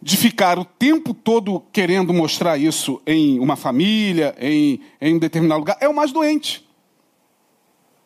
de 0.00 0.16
ficar 0.16 0.58
o 0.58 0.64
tempo 0.64 1.12
todo 1.12 1.60
querendo 1.72 2.14
mostrar 2.14 2.56
isso 2.56 3.02
em 3.06 3.38
uma 3.40 3.56
família, 3.56 4.34
em, 4.40 4.80
em 5.00 5.16
um 5.16 5.18
determinado 5.18 5.60
lugar, 5.60 5.76
é 5.80 5.88
o 5.88 5.94
mais 5.94 6.12
doente. 6.12 6.66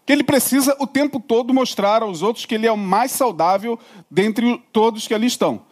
Que 0.07 0.13
ele 0.13 0.25
precisa 0.25 0.77
o 0.81 0.87
tempo 0.87 1.21
todo 1.21 1.53
mostrar 1.53 2.03
aos 2.03 2.23
outros 2.23 2.47
que 2.47 2.55
ele 2.55 2.67
é 2.67 2.73
o 2.73 2.77
mais 2.77 3.13
saudável 3.13 3.79
dentre 4.11 4.61
todos 4.73 5.07
que 5.07 5.15
ali 5.15 5.27
estão. 5.27 5.63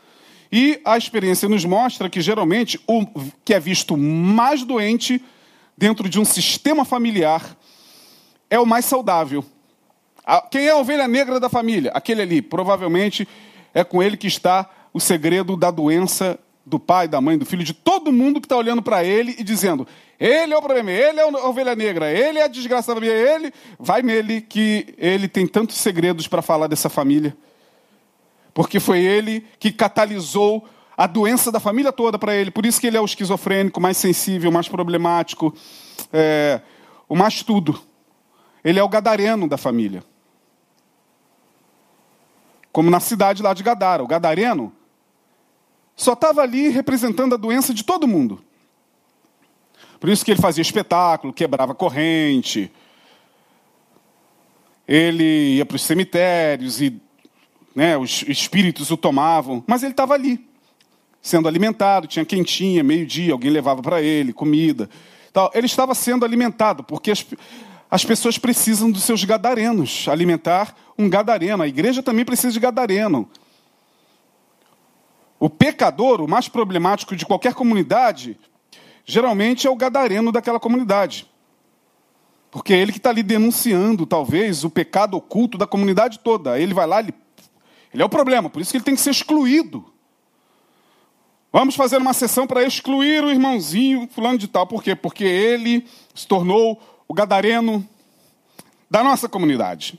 E 0.53 0.81
a 0.85 0.97
experiência 0.99 1.49
nos 1.49 1.65
mostra 1.65 2.11
que 2.11 2.21
geralmente 2.21 2.79
o 2.87 3.07
que 3.45 3.55
é 3.55 3.61
visto 3.61 3.97
mais 3.97 4.62
doente 4.62 5.23
dentro 5.77 6.09
de 6.09 6.21
um 6.21 6.25
sistema 6.25 6.85
familiar 6.85 7.57
é 8.49 8.59
o 8.59 8.67
mais 8.67 8.85
saudável. 8.85 9.45
Quem 10.50 10.67
é 10.67 10.71
a 10.71 10.77
ovelha 10.77 11.09
negra 11.09 11.41
da 11.41 11.49
família? 11.49 11.91
Aquele 11.95 12.23
ali, 12.23 12.43
provavelmente 12.43 13.27
é 13.73 13.83
com 13.83 14.03
ele 14.03 14.17
que 14.17 14.27
está 14.27 14.69
o 14.92 15.00
segredo 15.00 15.56
da 15.56 15.70
doença 15.70 16.38
do 16.64 16.78
pai, 16.78 17.09
da 17.09 17.20
mãe, 17.20 17.37
do 17.37 17.47
filho, 17.47 17.64
de 17.64 17.73
todo 17.73 18.12
mundo 18.12 18.40
que 18.40 18.47
está 18.47 18.56
olhando 18.56 18.82
para 18.82 19.02
ele 19.04 19.35
e 19.38 19.42
dizendo: 19.42 19.87
ele 20.18 20.52
é 20.52 20.56
o 20.56 20.61
problema, 20.62 20.90
ele 20.90 21.18
é 21.18 21.23
a 21.23 21.49
ovelha 21.49 21.75
negra, 21.75 22.12
ele 22.12 22.38
é 22.38 22.44
a 22.44 22.49
desgraça 22.49 22.88
da 22.88 23.00
família, 23.00 23.35
ele. 23.35 23.52
Vai 23.78 24.02
nele 24.02 24.40
que 24.40 24.94
ele 24.99 25.26
tem 25.26 25.47
tantos 25.47 25.76
segredos 25.76 26.28
para 26.28 26.42
falar 26.42 26.66
dessa 26.66 26.88
família. 26.88 27.37
Porque 28.52 28.78
foi 28.78 29.00
ele 29.00 29.44
que 29.59 29.73
catalisou 29.73 30.68
a 30.97 31.06
doença 31.06 31.50
da 31.50 31.59
família 31.59 31.90
toda 31.92 32.18
para 32.18 32.35
ele. 32.35 32.50
Por 32.50 32.66
isso 32.66 32.80
que 32.80 32.87
ele 32.87 32.97
é 32.97 33.00
o 33.00 33.04
esquizofrênico, 33.04 33.80
mais 33.80 33.97
sensível, 33.97 34.52
mais 34.52 34.68
problemático, 34.68 35.54
é, 36.12 36.61
o 37.09 37.16
mais 37.16 37.42
tudo. 37.42 37.80
Ele 38.62 38.78
é 38.78 38.82
o 38.82 38.88
gadareno 38.88 39.49
da 39.49 39.56
família. 39.56 40.04
Como 42.70 42.90
na 42.90 43.00
cidade 43.00 43.42
lá 43.42 43.54
de 43.54 43.62
Gadara. 43.62 44.04
O 44.04 44.06
gadareno 44.06 44.73
só 46.00 46.14
estava 46.14 46.40
ali 46.40 46.71
representando 46.71 47.35
a 47.35 47.37
doença 47.37 47.75
de 47.75 47.85
todo 47.85 48.09
mundo. 48.09 48.42
Por 50.00 50.09
isso 50.09 50.25
que 50.25 50.30
ele 50.30 50.40
fazia 50.40 50.62
espetáculo, 50.62 51.30
quebrava 51.30 51.75
corrente. 51.75 52.73
Ele 54.88 55.57
ia 55.57 55.66
para 55.66 55.76
os 55.76 55.83
cemitérios 55.83 56.80
e 56.80 56.99
né, 57.76 57.99
os 57.99 58.23
espíritos 58.23 58.90
o 58.90 58.97
tomavam. 58.97 59.62
Mas 59.66 59.83
ele 59.83 59.92
estava 59.92 60.14
ali, 60.14 60.42
sendo 61.21 61.47
alimentado, 61.47 62.07
tinha 62.07 62.25
quentinha, 62.25 62.83
meio-dia, 62.83 63.35
alguém 63.35 63.50
levava 63.50 63.83
para 63.83 64.00
ele 64.00 64.33
comida. 64.33 64.88
Ele 65.52 65.66
estava 65.66 65.95
sendo 65.95 66.25
alimentado, 66.25 66.83
porque 66.83 67.11
as, 67.11 67.26
as 67.90 68.07
pessoas 68.07 68.38
precisam 68.38 68.90
dos 68.90 69.02
seus 69.02 69.23
gadarenos, 69.23 70.09
alimentar 70.09 70.75
um 70.97 71.11
gadareno. 71.11 71.62
A 71.62 71.69
igreja 71.69 72.02
também 72.02 72.25
precisa 72.25 72.54
de 72.54 72.59
gadareno. 72.59 73.28
O 75.40 75.49
pecador, 75.49 76.20
o 76.20 76.28
mais 76.28 76.49
problemático 76.49 77.16
de 77.16 77.25
qualquer 77.25 77.54
comunidade, 77.54 78.38
geralmente 79.06 79.66
é 79.66 79.70
o 79.70 79.75
gadareno 79.75 80.30
daquela 80.30 80.61
comunidade. 80.61 81.26
Porque 82.50 82.75
é 82.75 82.78
ele 82.78 82.92
que 82.92 82.99
está 82.99 83.09
ali 83.09 83.23
denunciando, 83.23 84.04
talvez, 84.04 84.64
o 84.64 84.70
pecado 84.70 85.16
oculto 85.16 85.56
da 85.56 85.66
comunidade 85.66 86.18
toda. 86.18 86.61
Ele 86.61 86.75
vai 86.75 86.87
lá, 86.87 87.00
ele, 87.00 87.14
ele 87.94 88.02
é 88.02 88.04
o 88.04 88.09
problema, 88.09 88.50
por 88.50 88.61
isso 88.61 88.70
que 88.70 88.76
ele 88.76 88.85
tem 88.85 88.94
que 88.94 89.00
ser 89.00 89.11
excluído. 89.11 89.90
Vamos 91.50 91.75
fazer 91.75 91.97
uma 91.97 92.12
sessão 92.12 92.47
para 92.47 92.62
excluir 92.62 93.25
o 93.25 93.30
irmãozinho 93.30 94.09
fulano 94.12 94.37
de 94.37 94.47
tal. 94.47 94.66
Por 94.66 94.82
quê? 94.82 94.94
Porque 94.94 95.25
ele 95.25 95.87
se 96.14 96.26
tornou 96.26 96.80
o 97.09 97.14
gadareno 97.14 97.88
da 98.90 99.02
nossa 99.02 99.26
comunidade. 99.26 99.99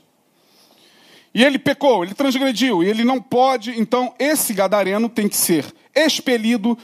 E 1.34 1.42
ele 1.42 1.58
pecou, 1.58 2.04
ele 2.04 2.14
transgrediu, 2.14 2.82
e 2.82 2.88
ele 2.88 3.04
não 3.04 3.20
pode, 3.20 3.78
então 3.80 4.14
esse 4.18 4.52
gadareno 4.52 5.08
tem 5.08 5.28
que 5.28 5.36
ser 5.36 5.64
expelido 5.94 6.76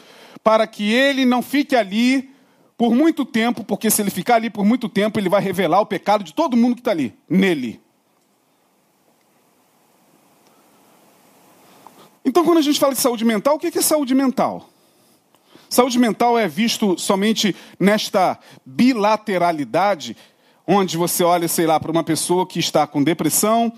para 0.42 0.66
que 0.66 0.90
ele 0.90 1.24
não 1.26 1.42
fique 1.42 1.76
ali 1.76 2.30
por 2.76 2.94
muito 2.94 3.24
tempo, 3.24 3.64
porque 3.64 3.90
se 3.90 4.00
ele 4.00 4.10
ficar 4.10 4.36
ali 4.36 4.48
por 4.48 4.64
muito 4.64 4.88
tempo, 4.88 5.18
ele 5.18 5.28
vai 5.28 5.42
revelar 5.42 5.80
o 5.80 5.86
pecado 5.86 6.24
de 6.24 6.32
todo 6.32 6.56
mundo 6.56 6.76
que 6.76 6.80
está 6.80 6.92
ali, 6.92 7.12
nele. 7.28 7.80
Então, 12.24 12.44
quando 12.44 12.58
a 12.58 12.62
gente 12.62 12.78
fala 12.78 12.94
de 12.94 13.00
saúde 13.00 13.24
mental, 13.24 13.56
o 13.56 13.58
que 13.58 13.78
é 13.78 13.82
saúde 13.82 14.14
mental? 14.14 14.70
Saúde 15.68 15.98
mental 15.98 16.38
é 16.38 16.46
visto 16.46 16.98
somente 16.98 17.54
nesta 17.78 18.38
bilateralidade, 18.64 20.16
onde 20.66 20.96
você 20.96 21.24
olha, 21.24 21.48
sei 21.48 21.66
lá, 21.66 21.80
para 21.80 21.90
uma 21.90 22.04
pessoa 22.04 22.46
que 22.46 22.58
está 22.58 22.86
com 22.86 23.02
depressão, 23.02 23.72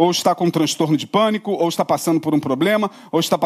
ou 0.00 0.10
está 0.10 0.34
com 0.34 0.46
um 0.46 0.50
transtorno 0.50 0.96
de 0.96 1.06
pânico, 1.06 1.50
ou 1.50 1.68
está 1.68 1.84
passando 1.84 2.18
por 2.18 2.34
um 2.34 2.40
problema, 2.40 2.90
ou 3.12 3.20
está 3.20 3.38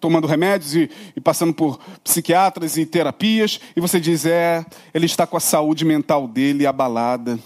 tomando 0.00 0.26
remédios 0.26 0.74
e, 0.74 0.90
e, 1.14 1.20
passando 1.20 1.54
por 1.54 1.78
psiquiatras 2.02 2.76
e 2.76 2.84
terapias, 2.84 3.60
e 3.76 3.80
você 3.80 4.00
diz: 4.00 4.26
é, 4.26 4.66
ele 4.92 5.06
está 5.06 5.24
com 5.24 5.36
a 5.36 5.40
saúde 5.40 5.84
mental 5.84 6.26
dele 6.26 6.66
abalada. 6.66 7.38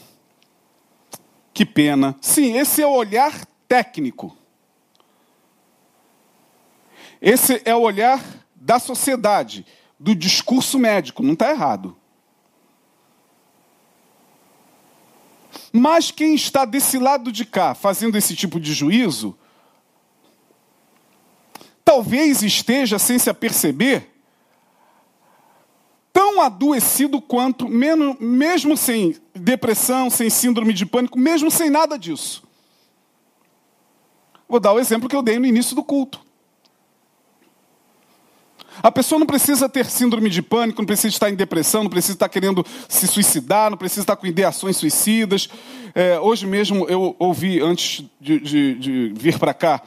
Que 1.52 1.66
pena. 1.66 2.16
Sim, 2.22 2.56
esse 2.56 2.80
é 2.80 2.86
o 2.86 2.94
olhar 2.94 3.46
técnico. 3.68 4.34
Esse 7.20 7.60
é 7.66 7.74
o 7.74 7.82
olhar 7.82 8.24
da 8.56 8.78
sociedade, 8.78 9.66
do 10.00 10.14
discurso 10.14 10.78
médico, 10.78 11.22
não 11.22 11.34
está 11.34 11.50
errado. 11.50 11.94
Mas 15.76 16.12
quem 16.12 16.36
está 16.36 16.64
desse 16.64 17.00
lado 17.00 17.32
de 17.32 17.44
cá 17.44 17.74
fazendo 17.74 18.16
esse 18.16 18.36
tipo 18.36 18.60
de 18.60 18.72
juízo, 18.72 19.36
talvez 21.84 22.44
esteja, 22.44 22.96
sem 22.96 23.18
se 23.18 23.28
aperceber, 23.28 24.08
tão 26.12 26.40
adoecido 26.40 27.20
quanto, 27.20 27.68
mesmo 27.68 28.76
sem 28.76 29.16
depressão, 29.34 30.08
sem 30.08 30.30
síndrome 30.30 30.72
de 30.72 30.86
pânico, 30.86 31.18
mesmo 31.18 31.50
sem 31.50 31.68
nada 31.70 31.98
disso. 31.98 32.44
Vou 34.48 34.60
dar 34.60 34.74
o 34.74 34.78
exemplo 34.78 35.08
que 35.08 35.16
eu 35.16 35.22
dei 35.22 35.40
no 35.40 35.46
início 35.46 35.74
do 35.74 35.82
culto. 35.82 36.23
A 38.82 38.90
pessoa 38.90 39.18
não 39.18 39.26
precisa 39.26 39.68
ter 39.68 39.86
síndrome 39.86 40.28
de 40.28 40.42
pânico, 40.42 40.80
não 40.80 40.86
precisa 40.86 41.08
estar 41.08 41.30
em 41.30 41.34
depressão, 41.34 41.84
não 41.84 41.90
precisa 41.90 42.14
estar 42.14 42.28
querendo 42.28 42.64
se 42.88 43.06
suicidar, 43.06 43.70
não 43.70 43.76
precisa 43.76 44.02
estar 44.02 44.16
com 44.16 44.26
ideações 44.26 44.76
suicidas. 44.76 45.48
É, 45.94 46.18
hoje 46.18 46.46
mesmo 46.46 46.86
eu 46.88 47.14
ouvi, 47.18 47.60
antes 47.60 48.04
de, 48.20 48.40
de, 48.40 48.74
de 48.74 49.12
vir 49.16 49.38
para 49.38 49.54
cá, 49.54 49.82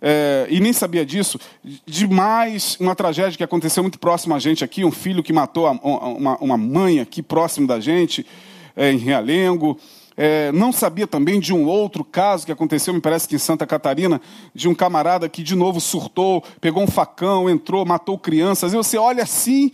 é, 0.00 0.46
e 0.48 0.60
nem 0.60 0.72
sabia 0.72 1.04
disso, 1.04 1.40
de 1.84 2.06
mais 2.06 2.76
uma 2.78 2.94
tragédia 2.94 3.36
que 3.36 3.42
aconteceu 3.42 3.82
muito 3.82 3.98
próximo 3.98 4.34
a 4.34 4.38
gente 4.38 4.62
aqui, 4.62 4.84
um 4.84 4.92
filho 4.92 5.22
que 5.22 5.32
matou 5.32 5.66
a, 5.66 5.72
uma, 5.72 6.36
uma, 6.38 6.56
mãe 6.56 7.00
aqui 7.00 7.20
próximo 7.20 7.66
da 7.66 7.80
gente, 7.80 8.24
é, 8.76 8.92
em 8.92 8.98
Realengo. 8.98 9.78
É, 10.20 10.50
não 10.50 10.72
sabia 10.72 11.06
também 11.06 11.38
de 11.38 11.54
um 11.54 11.64
outro 11.64 12.02
caso 12.02 12.44
que 12.44 12.50
aconteceu, 12.50 12.92
me 12.92 13.00
parece 13.00 13.28
que 13.28 13.36
em 13.36 13.38
Santa 13.38 13.64
Catarina, 13.64 14.20
de 14.52 14.68
um 14.68 14.74
camarada 14.74 15.28
que 15.28 15.44
de 15.44 15.54
novo 15.54 15.80
surtou, 15.80 16.42
pegou 16.60 16.82
um 16.82 16.88
facão, 16.88 17.48
entrou, 17.48 17.86
matou 17.86 18.18
crianças. 18.18 18.72
E 18.72 18.76
você 18.76 18.98
olha 18.98 19.22
assim, 19.22 19.70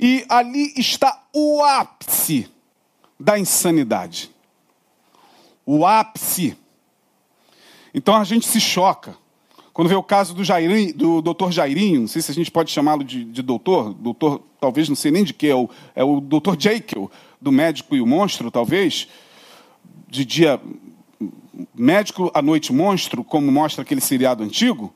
e 0.00 0.24
ali 0.30 0.72
está 0.78 1.22
o 1.30 1.62
ápice 1.62 2.48
da 3.20 3.38
insanidade. 3.38 4.30
O 5.66 5.84
ápice. 5.84 6.56
Então 7.92 8.16
a 8.16 8.24
gente 8.24 8.46
se 8.46 8.58
choca. 8.58 9.14
Quando 9.74 9.88
vê 9.88 9.94
o 9.94 10.02
caso 10.02 10.32
do, 10.32 10.42
Jairinho, 10.42 10.94
do 10.94 11.20
doutor 11.20 11.52
Jairinho, 11.52 12.00
não 12.00 12.08
sei 12.08 12.22
se 12.22 12.30
a 12.30 12.34
gente 12.34 12.50
pode 12.50 12.70
chamá-lo 12.70 13.04
de, 13.04 13.26
de, 13.26 13.42
doutor, 13.42 13.92
doutor, 13.92 14.40
talvez 14.58 14.88
não 14.88 14.96
sei 14.96 15.10
nem 15.10 15.22
de 15.22 15.34
que, 15.34 15.48
é 15.48 15.54
o, 15.54 15.68
é 15.94 16.02
o 16.02 16.18
doutor 16.18 16.56
Jekyll, 16.58 17.10
do 17.38 17.52
médico 17.52 17.94
e 17.94 18.00
o 18.00 18.06
monstro, 18.06 18.50
talvez 18.50 19.06
de 20.06 20.24
dia 20.24 20.60
médico, 21.74 22.30
à 22.34 22.42
noite 22.42 22.72
monstro, 22.72 23.24
como 23.24 23.50
mostra 23.50 23.82
aquele 23.82 24.00
seriado 24.00 24.42
antigo. 24.42 24.92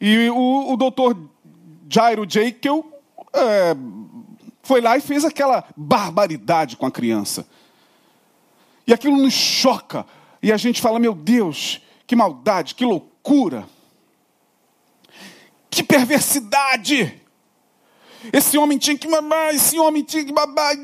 E 0.00 0.28
o, 0.30 0.72
o 0.72 0.76
doutor 0.76 1.16
Jairo 1.88 2.26
Jekyll 2.28 2.84
é, 3.32 3.76
foi 4.62 4.80
lá 4.80 4.96
e 4.96 5.00
fez 5.00 5.24
aquela 5.24 5.64
barbaridade 5.76 6.76
com 6.76 6.86
a 6.86 6.90
criança. 6.90 7.46
E 8.86 8.92
aquilo 8.92 9.16
nos 9.16 9.32
choca. 9.32 10.06
E 10.42 10.52
a 10.52 10.56
gente 10.56 10.80
fala: 10.80 10.98
meu 10.98 11.14
Deus, 11.14 11.80
que 12.06 12.16
maldade, 12.16 12.74
que 12.74 12.84
loucura, 12.84 13.66
que 15.70 15.82
perversidade. 15.82 17.21
Esse 18.32 18.58
homem 18.58 18.76
tinha 18.76 18.96
que 18.96 19.08
mamar, 19.08 19.54
esse 19.54 19.78
homem 19.78 20.02
tinha 20.02 20.24
que 20.24 20.32
babar, 20.32 20.74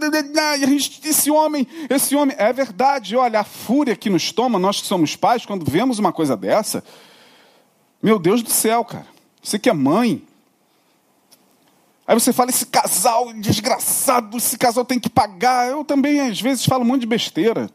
esse 1.05 1.31
homem, 1.31 1.66
esse 1.90 2.16
homem. 2.16 2.35
É 2.38 2.53
verdade, 2.53 3.16
olha, 3.16 3.40
a 3.40 3.44
fúria 3.44 3.94
que 3.94 4.09
nos 4.09 4.33
toma, 4.33 4.59
nós 4.59 4.81
que 4.81 4.87
somos 4.87 5.14
pais, 5.14 5.44
quando 5.44 5.70
vemos 5.70 5.98
uma 5.98 6.12
coisa 6.12 6.37
dessa. 6.37 6.83
Meu 8.03 8.18
Deus 8.18 8.42
do 8.42 8.51
céu, 8.51 8.85
cara. 8.85 9.07
Você 9.42 9.59
que 9.59 9.68
é 9.68 9.72
mãe. 9.72 10.22
Aí 12.07 12.18
você 12.18 12.33
fala, 12.33 12.51
esse 12.51 12.64
casal 12.64 13.33
desgraçado, 13.35 14.37
esse 14.38 14.57
casal 14.57 14.85
tem 14.85 14.98
que 14.98 15.11
pagar. 15.11 15.68
Eu 15.68 15.85
também, 15.85 16.20
às 16.20 16.40
vezes, 16.40 16.64
falo 16.64 16.83
um 16.83 16.87
monte 16.87 17.03
de 17.03 17.07
besteira. 17.07 17.70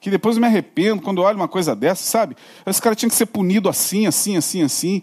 Que 0.00 0.10
depois 0.10 0.36
eu 0.36 0.40
me 0.40 0.46
arrependo 0.46 1.02
quando 1.02 1.22
olho 1.22 1.36
uma 1.36 1.48
coisa 1.48 1.74
dessa, 1.74 2.02
sabe? 2.02 2.36
Esse 2.66 2.82
cara 2.82 2.96
tinha 2.96 3.08
que 3.08 3.14
ser 3.14 3.26
punido 3.26 3.68
assim, 3.68 4.06
assim, 4.06 4.36
assim, 4.36 4.62
assim. 4.62 5.02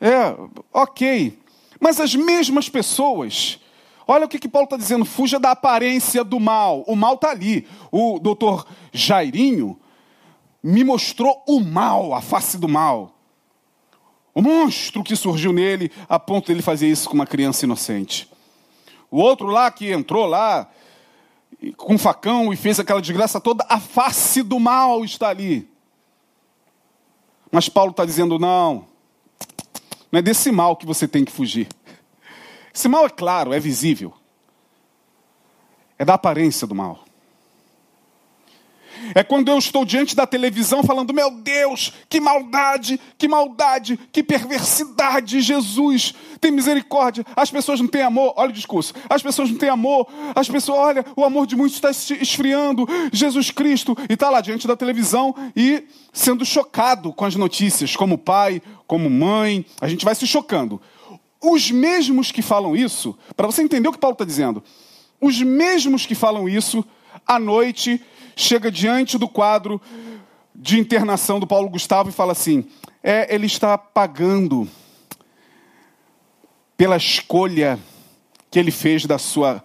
É, 0.00 0.36
ok. 0.72 1.38
Mas 1.80 2.00
as 2.00 2.14
mesmas 2.14 2.68
pessoas, 2.68 3.58
olha 4.06 4.26
o 4.26 4.28
que, 4.28 4.38
que 4.38 4.48
Paulo 4.48 4.64
está 4.64 4.76
dizendo: 4.76 5.04
fuja 5.04 5.38
da 5.38 5.50
aparência 5.50 6.24
do 6.24 6.38
mal. 6.40 6.84
O 6.86 6.96
mal 6.96 7.14
está 7.14 7.30
ali. 7.30 7.66
O 7.90 8.18
doutor 8.18 8.66
Jairinho 8.92 9.78
me 10.62 10.82
mostrou 10.82 11.42
o 11.46 11.60
mal, 11.60 12.14
a 12.14 12.20
face 12.20 12.56
do 12.56 12.68
mal. 12.68 13.14
O 14.34 14.42
monstro 14.42 15.04
que 15.04 15.14
surgiu 15.14 15.52
nele 15.52 15.92
a 16.08 16.18
ponto 16.18 16.46
de 16.46 16.52
ele 16.52 16.62
fazer 16.62 16.88
isso 16.88 17.08
com 17.08 17.14
uma 17.14 17.26
criança 17.26 17.64
inocente. 17.64 18.28
O 19.10 19.18
outro 19.18 19.46
lá 19.46 19.70
que 19.70 19.92
entrou 19.92 20.26
lá 20.26 20.68
com 21.76 21.94
um 21.94 21.98
facão 21.98 22.52
e 22.52 22.56
fez 22.56 22.80
aquela 22.80 23.00
desgraça 23.00 23.40
toda, 23.40 23.64
a 23.68 23.78
face 23.78 24.42
do 24.42 24.58
mal 24.58 25.04
está 25.04 25.28
ali. 25.28 25.68
Mas 27.50 27.68
Paulo 27.68 27.92
está 27.92 28.04
dizendo: 28.04 28.38
não, 28.38 28.86
não 30.14 30.20
é 30.20 30.22
desse 30.22 30.52
mal 30.52 30.76
que 30.76 30.86
você 30.86 31.08
tem 31.08 31.24
que 31.24 31.32
fugir. 31.32 31.66
Esse 32.72 32.86
mal 32.86 33.04
é 33.04 33.10
claro, 33.10 33.52
é 33.52 33.58
visível. 33.58 34.14
É 35.98 36.04
da 36.04 36.14
aparência 36.14 36.68
do 36.68 36.74
mal. 36.74 37.03
É 39.14 39.22
quando 39.22 39.48
eu 39.48 39.58
estou 39.58 39.84
diante 39.84 40.14
da 40.14 40.26
televisão 40.26 40.82
falando: 40.82 41.12
Meu 41.12 41.30
Deus, 41.30 41.92
que 42.08 42.20
maldade, 42.20 43.00
que 43.18 43.26
maldade, 43.26 43.98
que 44.12 44.22
perversidade, 44.22 45.40
Jesus, 45.40 46.14
tem 46.40 46.50
misericórdia. 46.50 47.24
As 47.34 47.50
pessoas 47.50 47.80
não 47.80 47.88
têm 47.88 48.02
amor, 48.02 48.34
olha 48.36 48.50
o 48.50 48.54
discurso. 48.54 48.94
As 49.08 49.22
pessoas 49.22 49.50
não 49.50 49.58
têm 49.58 49.68
amor, 49.68 50.06
as 50.34 50.48
pessoas, 50.48 50.78
olha, 50.78 51.04
o 51.16 51.24
amor 51.24 51.46
de 51.46 51.56
muitos 51.56 51.76
está 51.76 51.90
esfriando. 51.90 52.86
Jesus 53.12 53.50
Cristo, 53.50 53.96
e 54.08 54.14
está 54.14 54.30
lá 54.30 54.40
diante 54.40 54.66
da 54.66 54.76
televisão 54.76 55.34
e 55.56 55.84
sendo 56.12 56.44
chocado 56.44 57.12
com 57.12 57.24
as 57.24 57.34
notícias, 57.34 57.96
como 57.96 58.16
pai, 58.16 58.62
como 58.86 59.10
mãe, 59.10 59.64
a 59.80 59.88
gente 59.88 60.04
vai 60.04 60.14
se 60.14 60.26
chocando. 60.26 60.80
Os 61.42 61.70
mesmos 61.70 62.32
que 62.32 62.40
falam 62.40 62.74
isso, 62.74 63.16
para 63.36 63.46
você 63.46 63.62
entender 63.62 63.88
o 63.88 63.92
que 63.92 63.98
Paulo 63.98 64.14
está 64.14 64.24
dizendo, 64.24 64.62
os 65.20 65.42
mesmos 65.42 66.06
que 66.06 66.14
falam 66.14 66.48
isso, 66.48 66.84
à 67.26 67.38
noite 67.38 68.00
chega 68.36 68.70
diante 68.70 69.18
do 69.18 69.28
quadro 69.28 69.80
de 70.54 70.78
internação 70.78 71.40
do 71.40 71.46
Paulo 71.46 71.68
Gustavo 71.68 72.08
e 72.08 72.12
fala 72.12 72.32
assim: 72.32 72.68
é, 73.02 73.32
ele 73.34 73.46
está 73.46 73.76
pagando 73.76 74.68
pela 76.76 76.96
escolha 76.96 77.78
que 78.50 78.58
ele 78.58 78.70
fez 78.70 79.04
da 79.06 79.18
sua, 79.18 79.62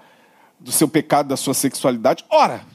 do 0.59 0.71
seu 0.71 0.87
pecado, 0.87 1.29
da 1.29 1.37
sua 1.37 1.53
sexualidade. 1.53 2.25
Ora, 2.29 2.65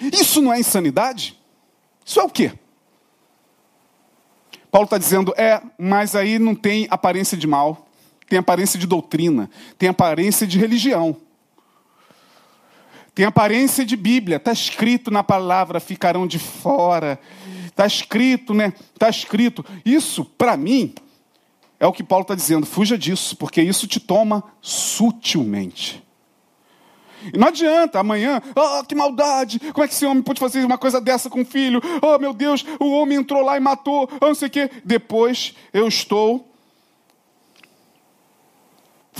isso 0.00 0.40
não 0.40 0.52
é 0.52 0.58
insanidade? 0.58 1.38
Isso 2.04 2.20
é 2.20 2.22
o 2.22 2.30
quê? 2.30 2.52
Paulo 4.70 4.84
está 4.84 4.98
dizendo, 4.98 5.34
é, 5.36 5.60
mas 5.76 6.14
aí 6.14 6.38
não 6.38 6.54
tem 6.54 6.86
aparência 6.90 7.36
de 7.36 7.46
mal, 7.46 7.88
tem 8.28 8.38
aparência 8.38 8.78
de 8.78 8.86
doutrina, 8.86 9.50
tem 9.76 9.88
aparência 9.88 10.46
de 10.46 10.58
religião. 10.58 11.16
Tem 13.14 13.24
aparência 13.24 13.84
de 13.84 13.96
Bíblia, 13.96 14.36
está 14.36 14.52
escrito 14.52 15.10
na 15.10 15.22
palavra, 15.22 15.80
ficarão 15.80 16.26
de 16.26 16.38
fora. 16.38 17.18
Está 17.66 17.86
escrito, 17.86 18.54
né? 18.54 18.72
Está 18.94 19.08
escrito. 19.08 19.64
Isso, 19.84 20.24
para 20.24 20.56
mim, 20.56 20.94
é 21.78 21.86
o 21.86 21.92
que 21.92 22.02
Paulo 22.02 22.22
está 22.22 22.34
dizendo. 22.34 22.66
Fuja 22.66 22.96
disso, 22.96 23.36
porque 23.36 23.62
isso 23.62 23.86
te 23.86 23.98
toma 23.98 24.44
sutilmente. 24.60 26.02
E 27.32 27.38
não 27.38 27.48
adianta 27.48 27.98
amanhã, 27.98 28.40
oh, 28.54 28.84
que 28.84 28.94
maldade, 28.94 29.58
como 29.72 29.84
é 29.84 29.88
que 29.88 29.94
esse 29.94 30.06
homem 30.06 30.22
pode 30.22 30.40
fazer 30.40 30.64
uma 30.64 30.78
coisa 30.78 31.00
dessa 31.00 31.28
com 31.28 31.42
o 31.42 31.44
filho? 31.44 31.80
Oh, 32.00 32.18
meu 32.18 32.32
Deus, 32.32 32.64
o 32.78 32.90
homem 32.92 33.18
entrou 33.18 33.42
lá 33.42 33.56
e 33.56 33.60
matou, 33.60 34.08
oh, 34.20 34.26
não 34.26 34.34
sei 34.34 34.48
o 34.48 34.50
quê. 34.50 34.70
Depois 34.84 35.54
eu 35.72 35.86
estou 35.86 36.49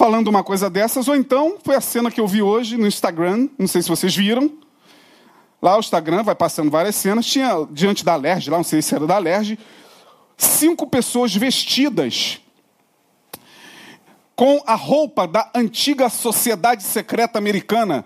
falando 0.01 0.29
uma 0.29 0.43
coisa 0.43 0.71
dessas, 0.71 1.09
ou 1.09 1.15
então 1.15 1.59
foi 1.63 1.77
a 1.77 1.81
cena 1.83 2.11
que 2.11 2.19
eu 2.19 2.27
vi 2.27 2.41
hoje 2.41 2.79
no 2.79 2.87
Instagram, 2.87 3.51
não 3.59 3.67
sei 3.67 3.83
se 3.83 3.89
vocês 3.91 4.17
viram. 4.17 4.51
Lá 5.61 5.77
o 5.77 5.81
Instagram 5.81 6.23
vai 6.23 6.35
passando 6.35 6.71
várias 6.71 6.95
cenas, 6.95 7.27
tinha 7.27 7.69
diante 7.71 8.03
da 8.03 8.17
Lerge, 8.17 8.49
lá 8.49 8.57
não 8.57 8.65
sei 8.65 8.81
se 8.81 8.95
era 8.95 9.07
da 9.07 9.19
Lerge, 9.19 9.59
cinco 10.39 10.87
pessoas 10.87 11.37
vestidas 11.37 12.41
com 14.35 14.63
a 14.67 14.75
roupa 14.75 15.29
da 15.29 15.51
antiga 15.55 16.09
sociedade 16.09 16.83
secreta 16.83 17.37
americana, 17.39 18.03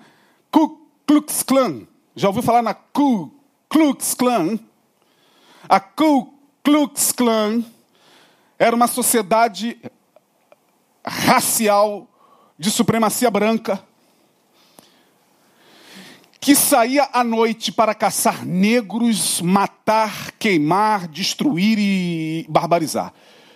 Ku 0.51 0.89
Klux 1.07 1.45
Klan. 1.45 1.83
Já 2.17 2.27
ouviu 2.27 2.43
falar 2.43 2.63
na 2.63 2.75
Ku 2.75 3.33
Klux 3.69 4.15
Klan? 4.15 4.59
A 5.69 5.79
Ku 5.79 6.35
Klux 6.65 7.13
Klan 7.13 7.63
era 8.59 8.75
uma 8.75 8.89
sociedade 8.89 9.79
racial 11.05 12.09
de 12.59 12.71
supremacia 12.71 13.31
branca, 13.31 13.83
que 16.41 16.55
saía 16.55 17.09
à 17.13 17.25
noite 17.25 17.73
para 17.73 17.95
caçar 17.95 18.45
negros, 18.45 19.41
matar, 19.41 20.33
queimar, 20.33 21.09
destruir 21.09 21.79
e 21.79 22.47
barbarizar. 22.49 23.13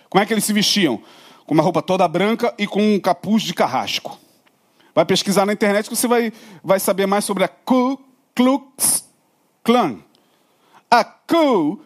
Como 0.09 0.23
é 0.23 0.25
que 0.25 0.33
eles 0.33 0.43
se 0.43 0.53
vestiam? 0.53 1.01
Com 1.45 1.53
uma 1.53 1.61
roupa 1.61 1.81
toda 1.81 2.07
branca 2.07 2.53
e 2.57 2.65
com 2.65 2.95
um 2.95 2.99
capuz 2.99 3.43
de 3.43 3.53
carrasco. 3.53 4.19
Vai 4.93 5.05
pesquisar 5.05 5.45
na 5.45 5.53
internet 5.53 5.87
que 5.87 5.95
você 5.95 6.07
vai, 6.07 6.33
vai 6.63 6.79
saber 6.79 7.05
mais 7.05 7.25
sobre 7.25 7.43
a 7.43 7.47
Ku 7.47 8.03
Klux 8.33 9.07
Klan. 9.63 9.99
A 10.89 11.03
Ku 11.03 11.79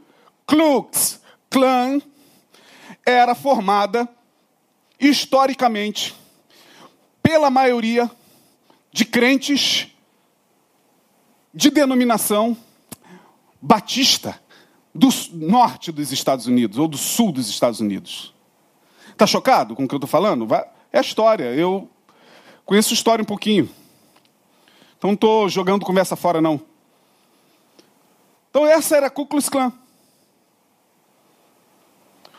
Klux 0.48 1.20
Klan 1.50 2.02
era 3.06 3.36
formada 3.36 4.08
historicamente, 5.08 6.16
pela 7.22 7.50
maioria 7.50 8.10
de 8.92 9.06
crentes 9.06 9.88
de 11.54 11.70
denominação 11.70 12.58
batista 13.62 14.40
do 14.94 15.10
norte 15.32 15.92
dos 15.92 16.12
Estados 16.12 16.48
Unidos 16.48 16.78
ou 16.78 16.88
do 16.88 16.98
sul 16.98 17.32
dos 17.32 17.50
Estados 17.50 17.80
Unidos. 17.80 18.34
Está 19.12 19.26
chocado 19.26 19.76
com 19.76 19.86
o 19.86 19.88
que 19.88 19.94
eu 19.94 19.98
estou 19.98 20.10
falando? 20.10 20.48
É 20.92 21.00
história. 21.00 21.46
Eu 21.54 21.90
conheço 22.66 22.94
história 22.94 23.22
um 23.22 23.26
pouquinho. 23.26 23.70
Então 24.98 25.10
não 25.10 25.16
estou 25.16 25.50
jogando 25.50 25.86
conversa 25.86 26.16
fora, 26.16 26.42
não. 26.42 26.62
Então 28.50 28.66
essa 28.66 28.96
era 28.96 29.08
a 29.08 29.10
Ku 29.10 29.26
Klux 29.26 29.50
Klan. 29.50 29.72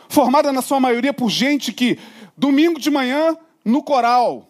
Formada 0.07 0.51
na 0.51 0.61
sua 0.61 0.79
maioria 0.79 1.13
por 1.13 1.29
gente 1.29 1.73
que 1.73 1.99
Domingo 2.37 2.79
de 2.79 2.89
manhã, 2.89 3.37
no 3.63 3.81
coral. 3.81 4.49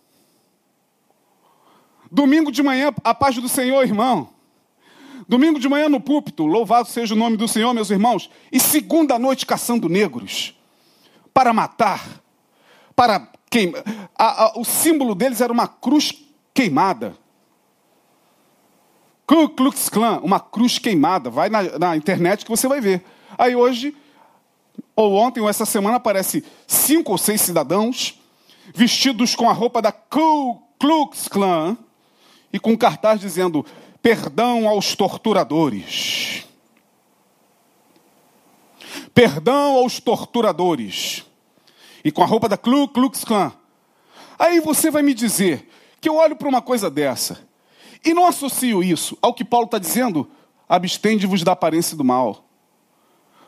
Domingo 2.12 2.52
de 2.52 2.64
manhã, 2.64 2.94
a 3.04 3.14
paz 3.14 3.36
do 3.36 3.50
Senhor, 3.50 3.84
irmão. 3.84 4.30
Domingo 5.28 5.60
de 5.60 5.68
manhã 5.68 5.90
no 5.90 6.00
púlpito, 6.00 6.46
louvado 6.46 6.88
seja 6.88 7.14
o 7.14 7.18
nome 7.18 7.36
do 7.36 7.48
Senhor, 7.48 7.74
meus 7.74 7.90
irmãos. 7.90 8.30
E 8.52 8.60
segunda 8.60 9.18
noite 9.18 9.46
caçando 9.46 9.90
negros 9.90 10.56
para 11.34 11.52
matar, 11.52 12.22
para 12.96 13.28
queimar. 13.50 13.84
o 14.56 14.64
símbolo 14.64 15.16
deles 15.16 15.42
era 15.42 15.52
uma 15.52 15.68
cruz 15.68 16.14
queimada. 16.54 17.18
Ku 19.26 19.50
Klux 19.50 19.90
Klan, 19.90 20.20
uma 20.22 20.40
cruz 20.40 20.78
queimada. 20.78 21.30
Vai 21.30 21.50
na, 21.50 21.78
na 21.80 21.98
internet 21.98 22.46
que 22.46 22.52
você 22.52 22.68
vai 22.68 22.80
ver. 22.80 23.04
Aí 23.38 23.56
hoje 23.56 23.96
ou 24.96 25.16
ontem 25.16 25.42
ou 25.42 25.50
essa 25.50 25.66
semana 25.66 25.98
aparece 25.98 26.44
cinco 26.66 27.12
ou 27.12 27.18
seis 27.18 27.42
cidadãos 27.42 28.20
vestidos 28.74 29.36
com 29.36 29.50
a 29.50 29.54
roupa 29.54 29.82
da 29.82 29.92
Ku 29.92 30.62
Klux 30.80 31.28
Klan 31.28 31.78
e 32.52 32.60
com 32.60 32.72
um 32.72 32.78
cartaz 32.78 33.20
dizendo 33.20 33.66
perdão 34.02 34.68
aos 34.68 34.96
torturadores. 34.96 36.46
Perdão 39.14 39.78
aos 39.78 40.00
torturadores. 40.00 41.26
E 42.04 42.12
com 42.12 42.24
a 42.24 42.26
roupa 42.26 42.48
da 42.48 42.58
Ku 42.58 42.88
Klux 42.88 43.24
Klan. 43.24 43.52
Aí 44.38 44.60
você 44.60 44.92
vai 44.92 45.02
me 45.02 45.14
dizer 45.14 45.70
que 46.00 46.08
eu 46.08 46.16
olho 46.16 46.36
para 46.36 46.48
uma 46.48 46.62
coisa 46.62 46.90
dessa 46.90 47.40
e 48.04 48.14
não 48.14 48.28
associo 48.28 48.84
isso 48.84 49.18
ao 49.22 49.34
que 49.34 49.44
Paulo 49.44 49.66
está 49.66 49.80
dizendo, 49.80 50.30
abstende-vos 50.70 51.44
da 51.44 51.54
aparência 51.54 51.98
do 51.98 52.04
mal. 52.04 52.45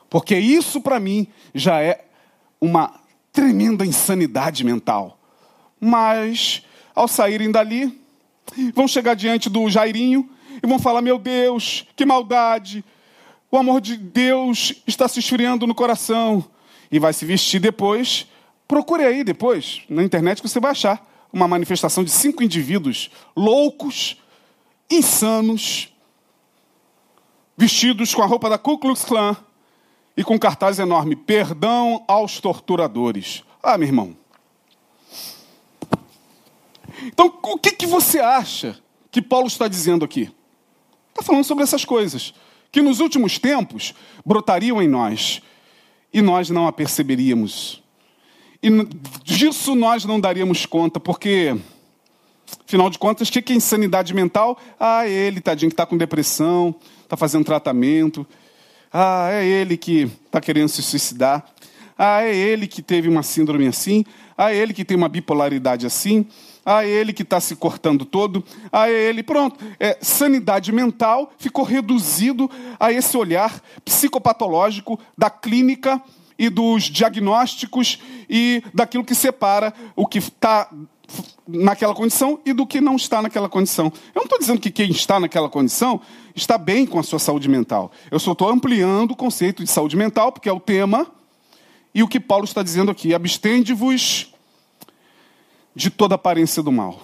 Porque 0.09 0.37
isso 0.37 0.81
para 0.81 0.99
mim 0.99 1.27
já 1.53 1.81
é 1.81 2.05
uma 2.59 2.93
tremenda 3.31 3.85
insanidade 3.85 4.63
mental. 4.63 5.19
Mas, 5.79 6.63
ao 6.95 7.07
saírem 7.07 7.51
dali, 7.51 8.01
vão 8.73 8.87
chegar 8.87 9.13
diante 9.13 9.49
do 9.49 9.69
Jairinho 9.69 10.29
e 10.63 10.67
vão 10.67 10.79
falar: 10.79 11.01
Meu 11.01 11.19
Deus, 11.19 11.85
que 11.95 12.05
maldade! 12.05 12.83
O 13.49 13.57
amor 13.57 13.79
de 13.79 13.95
Deus 13.95 14.73
está 14.85 15.07
se 15.07 15.19
esfriando 15.19 15.65
no 15.65 15.75
coração. 15.75 16.43
E 16.91 16.99
vai 16.99 17.13
se 17.13 17.25
vestir 17.25 17.59
depois. 17.59 18.27
Procure 18.67 19.03
aí 19.03 19.23
depois, 19.23 19.81
na 19.89 20.03
internet, 20.03 20.41
que 20.41 20.47
você 20.47 20.59
vai 20.59 20.71
achar 20.71 21.05
uma 21.31 21.47
manifestação 21.47 22.03
de 22.03 22.11
cinco 22.11 22.43
indivíduos 22.43 23.09
loucos, 23.35 24.17
insanos, 24.89 25.93
vestidos 27.57 28.13
com 28.13 28.21
a 28.21 28.25
roupa 28.25 28.49
da 28.49 28.57
Ku 28.57 28.77
Klux 28.77 29.03
Klan, 29.03 29.35
e 30.17 30.23
com 30.23 30.37
cartaz 30.39 30.79
enorme: 30.79 31.15
Perdão 31.15 32.03
aos 32.07 32.41
torturadores. 32.41 33.43
Ah, 33.61 33.77
meu 33.77 33.87
irmão. 33.87 34.17
Então, 37.03 37.31
o 37.43 37.59
que, 37.59 37.71
que 37.71 37.85
você 37.85 38.19
acha 38.19 38.79
que 39.11 39.21
Paulo 39.21 39.47
está 39.47 39.67
dizendo 39.67 40.03
aqui? 40.03 40.31
Está 41.09 41.21
falando 41.21 41.43
sobre 41.43 41.63
essas 41.63 41.85
coisas 41.85 42.33
que 42.71 42.81
nos 42.81 42.99
últimos 42.99 43.37
tempos 43.37 43.93
brotariam 44.25 44.81
em 44.81 44.87
nós 44.87 45.41
e 46.11 46.21
nós 46.21 46.49
não 46.49 46.67
a 46.67 46.71
perceberíamos. 46.71 47.83
E 48.61 48.69
disso 49.23 49.75
nós 49.75 50.03
não 50.05 50.19
daríamos 50.19 50.65
conta, 50.65 50.99
porque, 50.99 51.55
afinal 52.65 52.89
de 52.89 52.97
contas, 52.97 53.29
o 53.29 53.31
que 53.31 53.53
é 53.53 53.55
insanidade 53.55 54.13
mental? 54.13 54.57
Ah, 54.79 55.07
ele, 55.07 55.39
tadinho, 55.39 55.69
que 55.69 55.73
está 55.73 55.85
com 55.85 55.95
depressão, 55.95 56.73
está 57.03 57.15
fazendo 57.15 57.45
tratamento 57.45 58.25
Ah, 58.91 59.29
é 59.31 59.45
ele 59.45 59.77
que 59.77 60.09
está 60.25 60.39
querendo 60.39 60.69
se 60.69 60.81
suicidar. 60.81 61.45
Ah, 61.97 62.23
é 62.23 62.35
ele 62.35 62.67
que 62.67 62.81
teve 62.81 63.09
uma 63.09 63.23
síndrome 63.23 63.67
assim. 63.67 64.05
Ah, 64.37 64.53
é 64.53 64.57
ele 64.57 64.73
que 64.73 64.85
tem 64.85 64.95
uma 64.95 65.09
bipolaridade 65.09 65.85
assim. 65.85 66.27
Ah, 66.65 66.85
é 66.85 66.89
ele 66.89 67.13
que 67.13 67.23
está 67.23 67.39
se 67.39 67.55
cortando 67.55 68.05
todo. 68.05 68.43
Ah, 68.71 68.89
é 68.89 68.93
ele. 68.93 69.23
Pronto. 69.23 69.63
É, 69.79 69.97
sanidade 70.01 70.71
mental 70.71 71.33
ficou 71.37 71.63
reduzido 71.63 72.49
a 72.79 72.91
esse 72.91 73.17
olhar 73.17 73.61
psicopatológico 73.83 74.99
da 75.17 75.29
clínica 75.29 76.01
e 76.37 76.49
dos 76.49 76.83
diagnósticos 76.83 77.99
e 78.29 78.61
daquilo 78.73 79.03
que 79.03 79.15
separa 79.15 79.73
o 79.95 80.05
que 80.05 80.19
está 80.19 80.69
naquela 81.47 81.93
condição 81.93 82.39
e 82.45 82.53
do 82.53 82.65
que 82.65 82.81
não 82.81 82.95
está 82.95 83.21
naquela 83.21 83.47
condição. 83.47 83.91
Eu 84.13 84.19
não 84.19 84.23
estou 84.23 84.39
dizendo 84.39 84.59
que 84.59 84.69
quem 84.69 84.91
está 84.91 85.19
naquela 85.19 85.49
condição 85.49 86.01
está 86.35 86.57
bem 86.57 86.85
com 86.85 86.99
a 86.99 87.03
sua 87.03 87.19
saúde 87.19 87.47
mental. 87.47 87.91
Eu 88.11 88.19
só 88.19 88.33
estou 88.33 88.49
ampliando 88.49 89.11
o 89.11 89.15
conceito 89.15 89.63
de 89.63 89.69
saúde 89.69 89.95
mental, 89.95 90.31
porque 90.31 90.49
é 90.49 90.53
o 90.53 90.59
tema, 90.59 91.07
e 91.93 92.03
o 92.03 92.07
que 92.07 92.19
Paulo 92.19 92.45
está 92.45 92.61
dizendo 92.61 92.91
aqui: 92.91 93.13
abstende-vos 93.13 94.33
de 95.75 95.89
toda 95.89 96.15
aparência 96.15 96.61
do 96.63 96.71
mal. 96.71 97.01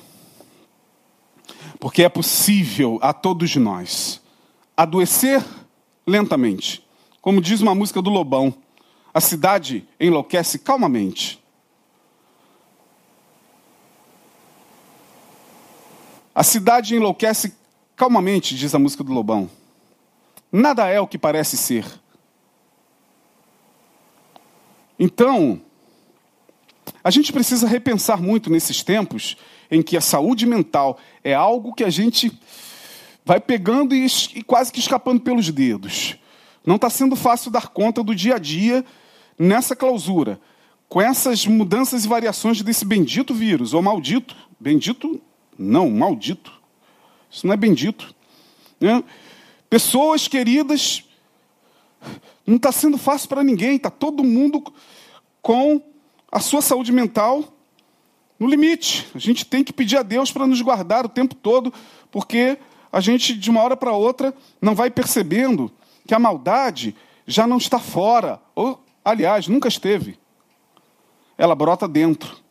Porque 1.80 2.04
é 2.04 2.10
possível 2.10 2.98
a 3.02 3.14
todos 3.14 3.56
nós 3.56 4.22
adoecer 4.76 5.44
lentamente. 6.08 6.84
Como 7.22 7.42
diz 7.42 7.62
uma 7.62 7.76
música 7.76 8.02
do 8.02 8.10
Lobão, 8.10 8.54
a 9.14 9.22
cidade 9.22 9.88
enlouquece 10.00 10.60
calmamente. 10.60 11.43
A 16.36 16.44
cidade 16.44 16.96
enlouquece 16.96 17.54
calmamente, 17.96 18.56
diz 18.56 18.74
a 18.74 18.80
música 18.80 19.04
do 19.04 19.14
Lobão. 19.14 19.50
Nada 20.52 20.88
é 20.88 21.00
o 21.00 21.08
que 21.08 21.18
parece 21.18 21.58
ser. 21.58 21.86
Então, 25.00 25.62
a 27.04 27.12
gente 27.12 27.32
precisa 27.32 27.68
repensar 27.68 28.22
muito 28.22 28.50
nesses 28.50 28.82
tempos 28.82 29.38
em 29.70 29.82
que 29.82 29.98
a 29.98 30.02
saúde 30.02 30.46
mental 30.46 30.98
é 31.24 31.34
algo 31.34 31.74
que 31.74 31.84
a 31.84 31.90
gente 31.90 32.32
vai 33.26 33.40
pegando 33.40 33.96
e, 33.96 34.06
e 34.36 34.44
quase 34.44 34.72
que 34.72 34.80
escapando 34.80 35.22
pelos 35.22 35.50
dedos. 35.50 36.16
Não 36.66 36.76
está 36.76 36.90
sendo 36.90 37.16
fácil 37.16 37.52
dar 37.52 37.68
conta 37.68 38.04
do 38.04 38.16
dia 38.16 38.36
a 38.36 38.40
dia 38.40 38.86
nessa 39.38 39.76
clausura, 39.76 40.40
com 40.88 41.02
essas 41.02 41.46
mudanças 41.46 42.06
e 42.06 42.08
variações 42.08 42.62
desse 42.62 42.86
bendito 42.86 43.34
vírus, 43.34 43.74
ou 43.74 43.82
maldito. 43.82 44.36
Bendito 44.60 45.22
não, 45.58 45.90
maldito. 45.90 46.52
Isso 47.30 47.46
não 47.48 47.54
é 47.54 47.58
bendito. 47.58 48.14
Né? 48.80 49.04
Pessoas 49.70 50.28
queridas, 50.28 51.04
não 52.46 52.58
está 52.58 52.72
sendo 52.72 52.98
fácil 52.98 53.30
para 53.30 53.44
ninguém, 53.44 53.76
está 53.76 53.90
todo 53.90 54.24
mundo 54.24 54.64
com 55.42 55.82
a 56.32 56.40
sua 56.40 56.62
saúde 56.62 56.92
mental 56.92 57.54
no 58.40 58.48
limite. 58.48 59.08
A 59.16 59.20
gente 59.20 59.46
tem 59.46 59.64
que 59.64 59.74
pedir 59.74 59.98
a 59.98 60.04
Deus 60.04 60.32
para 60.32 60.46
nos 60.46 60.62
guardar 60.62 61.06
o 61.06 61.10
tempo 61.10 61.34
todo, 61.36 61.74
porque 62.12 62.58
a 62.92 63.00
gente, 63.00 63.34
de 63.34 63.50
uma 63.50 63.62
hora 63.62 63.76
para 63.76 63.94
outra, 63.94 64.34
não 64.62 64.76
vai 64.76 64.92
percebendo 64.92 65.72
que 66.06 66.14
a 66.14 66.20
maldade 66.20 66.96
já 67.26 67.48
não 67.48 67.58
está 67.58 67.80
fora, 67.80 68.40
ou, 68.54 68.84
aliás, 69.04 69.48
nunca 69.48 69.68
esteve. 69.68 70.20
Ela 71.38 71.56
brota 71.56 71.88
dentro. 71.88 72.43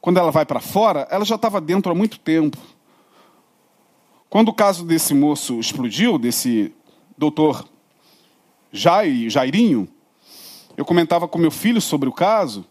Quando 0.00 0.18
ela 0.18 0.30
vai 0.30 0.46
para 0.46 0.60
fora, 0.60 1.06
ela 1.10 1.24
já 1.24 1.34
estava 1.34 1.60
dentro 1.60 1.90
há 1.90 1.94
muito 1.94 2.18
tempo. 2.18 2.58
Quando 4.30 4.48
o 4.48 4.54
caso 4.54 4.84
desse 4.84 5.14
moço 5.14 5.58
explodiu, 5.58 6.18
desse 6.18 6.72
doutor 7.16 7.66
Jai, 8.70 9.28
Jairinho, 9.30 9.88
eu 10.76 10.84
comentava 10.84 11.26
com 11.26 11.38
meu 11.38 11.50
filho 11.50 11.80
sobre 11.80 12.08
o 12.08 12.12
caso. 12.12 12.64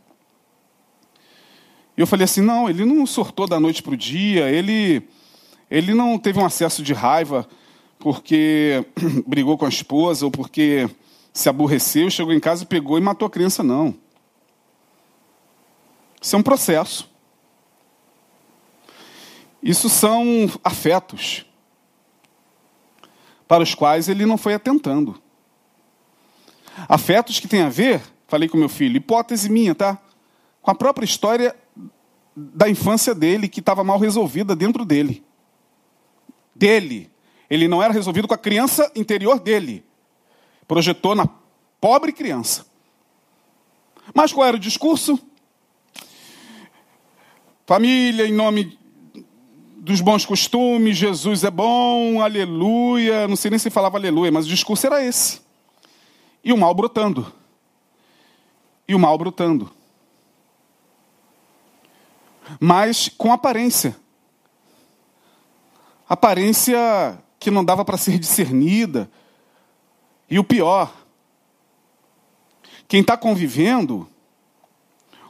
E 1.98 2.02
eu 2.02 2.08
falei 2.08 2.26
assim: 2.26 2.42
não, 2.42 2.70
ele 2.70 2.86
não 2.86 3.06
sortou 3.06 3.48
da 3.48 3.60
noite 3.60 3.82
para 3.82 3.94
o 3.94 3.98
dia, 3.98 4.50
ele, 4.50 5.02
ele 5.70 5.94
não 5.94 6.18
teve 6.20 6.40
um 6.40 6.46
acesso 6.46 6.84
de 6.84 6.94
raiva 6.94 7.48
porque 7.98 8.86
brigou 9.26 9.58
com 9.58 9.66
a 9.66 9.70
esposa 9.70 10.26
ou 10.26 10.32
porque 10.32 10.88
se 11.34 11.50
aborreceu, 11.50 12.10
chegou 12.10 12.34
em 12.34 12.40
casa, 12.40 12.66
pegou 12.66 12.98
e 12.98 13.02
matou 13.02 13.26
a 13.26 13.32
criança, 13.32 13.64
não. 13.64 13.96
Isso 16.22 16.36
é 16.36 16.40
um 16.40 16.44
processo. 16.44 17.10
Isso 19.68 19.90
são 19.90 20.50
afetos 20.64 21.46
para 23.46 23.62
os 23.62 23.76
quais 23.76 24.08
ele 24.08 24.26
não 24.26 24.38
foi 24.38 24.54
atentando. 24.54 25.22
Afetos 26.88 27.38
que 27.42 27.50
têm 27.50 27.64
a 27.64 27.68
ver, 27.68 28.02
falei 28.30 28.48
com 28.48 28.58
meu 28.58 28.70
filho, 28.70 28.96
hipótese 28.96 29.50
minha, 29.50 29.76
tá? 29.76 29.98
Com 30.62 30.72
a 30.72 30.76
própria 30.76 31.04
história 31.04 31.54
da 32.34 32.70
infância 32.70 33.14
dele, 33.14 33.50
que 33.50 33.60
estava 33.60 33.84
mal 33.84 34.00
resolvida 34.00 34.56
dentro 34.56 34.86
dele. 34.86 35.22
Dele. 36.56 37.12
Ele 37.50 37.68
não 37.68 37.84
era 37.84 37.94
resolvido 37.94 38.26
com 38.26 38.34
a 38.34 38.38
criança 38.38 38.90
interior 38.96 39.38
dele. 39.38 39.84
Projetou 40.66 41.14
na 41.14 41.28
pobre 41.82 42.14
criança. 42.14 42.66
Mas 44.14 44.32
qual 44.32 44.48
era 44.48 44.56
o 44.56 44.60
discurso? 44.62 45.20
Família, 47.66 48.26
em 48.26 48.32
nome 48.32 48.77
dos 49.88 50.02
bons 50.02 50.26
costumes, 50.26 50.98
Jesus 50.98 51.46
é 51.46 51.50
bom, 51.50 52.22
aleluia. 52.22 53.26
Não 53.26 53.38
sei 53.38 53.50
nem 53.50 53.58
se 53.58 53.70
falava 53.70 53.98
aleluia, 53.98 54.30
mas 54.30 54.46
o 54.46 54.50
discurso 54.50 54.86
era 54.86 55.02
esse. 55.02 55.42
E 56.44 56.52
o 56.52 56.58
mal 56.58 56.74
brotando. 56.74 57.34
E 58.86 58.94
o 58.94 59.00
mal 59.00 59.18
brotando. 59.18 59.72
Mas 62.60 63.10
com 63.18 63.32
aparência. 63.32 63.96
Aparência 66.08 67.18
que 67.40 67.50
não 67.50 67.64
dava 67.64 67.86
para 67.86 67.98
ser 67.98 68.20
discernida. 68.20 69.10
E 70.30 70.38
o 70.38 70.44
pior, 70.44 70.94
quem 72.90 73.00
está 73.00 73.16
convivendo 73.16 74.06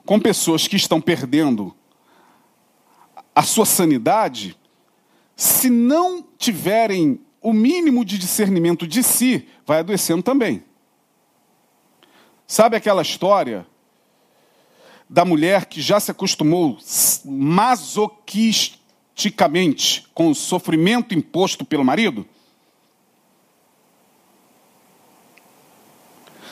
com 0.04 0.20
pessoas 0.20 0.68
que 0.68 0.76
estão 0.76 1.00
perdendo 1.00 1.76
a 3.38 3.44
sua 3.44 3.66
sanidade, 3.68 4.58
se 5.36 5.70
não 5.70 6.26
tiverem 6.40 7.22
o 7.40 7.54
mínimo 7.54 8.04
de 8.04 8.18
discernimento 8.18 8.88
de 8.88 9.04
si, 9.04 9.48
vai 9.64 9.78
adoecendo 9.78 10.24
também. 10.24 10.64
Sabe 12.48 12.76
aquela 12.76 13.04
história 13.04 13.64
da 15.08 15.24
mulher 15.24 15.68
que 15.68 15.84
já 15.84 16.00
se 16.00 16.10
acostumou 16.10 16.80
masoquisticamente 17.24 20.08
com 20.16 20.32
o 20.32 20.36
sofrimento 20.36 21.14
imposto 21.14 21.64
pelo 21.64 21.86
marido? 21.86 22.28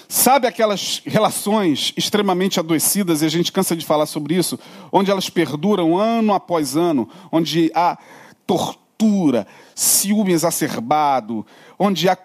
Sabe 0.07 0.47
aquelas 0.47 1.01
relações 1.05 1.93
extremamente 1.97 2.59
adoecidas, 2.59 3.21
e 3.21 3.25
a 3.25 3.29
gente 3.29 3.51
cansa 3.51 3.75
de 3.75 3.85
falar 3.85 4.05
sobre 4.05 4.35
isso, 4.35 4.59
onde 4.91 5.11
elas 5.11 5.29
perduram 5.29 5.97
ano 5.97 6.33
após 6.33 6.75
ano, 6.75 7.09
onde 7.31 7.71
há 7.73 7.97
tortura, 8.45 9.47
ciúme 9.73 10.31
exacerbado, 10.31 11.45
onde 11.77 12.07
há 12.07 12.17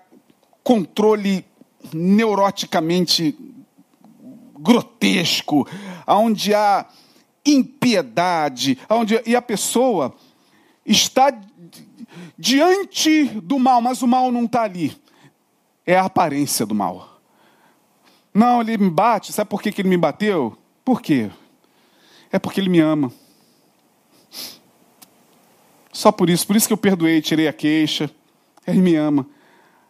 controle 0.63 1.45
neuroticamente 1.93 3.37
grotesco, 4.59 5.67
onde 6.07 6.55
há 6.55 6.87
impiedade, 7.45 8.79
onde 8.89 9.21
e 9.25 9.35
a 9.35 9.43
pessoa 9.43 10.15
está 10.85 11.33
diante 12.39 13.25
do 13.25 13.59
mal, 13.59 13.81
mas 13.81 14.03
o 14.03 14.07
mal 14.07 14.31
não 14.31 14.45
está 14.45 14.63
ali. 14.63 14.97
É 15.87 15.97
a 15.97 16.05
aparência 16.05 16.67
do 16.67 16.75
mal. 16.75 17.10
Não, 18.33 18.61
ele 18.61 18.79
me 18.79 18.91
bate. 18.91 19.33
Sabe 19.33 19.51
por 19.51 19.61
que, 19.61 19.73
que 19.73 19.83
ele 19.83 19.89
me 19.89 19.97
bateu? 19.97 20.57
Por 20.85 21.03
quê? 21.03 21.31
É 22.33 22.39
porque 22.39 22.61
ele 22.61 22.69
me 22.69 22.81
ama. 22.81 23.13
Só 25.93 26.13
por 26.13 26.31
isso. 26.31 26.47
Por 26.47 26.57
isso 26.57 26.67
que 26.67 26.73
eu 26.73 26.79
perdoei, 26.79 27.21
tirei 27.21 27.49
a 27.49 27.53
queixa. 27.53 28.11
Ele 28.67 28.81
me 28.81 28.95
ama. 28.95 29.27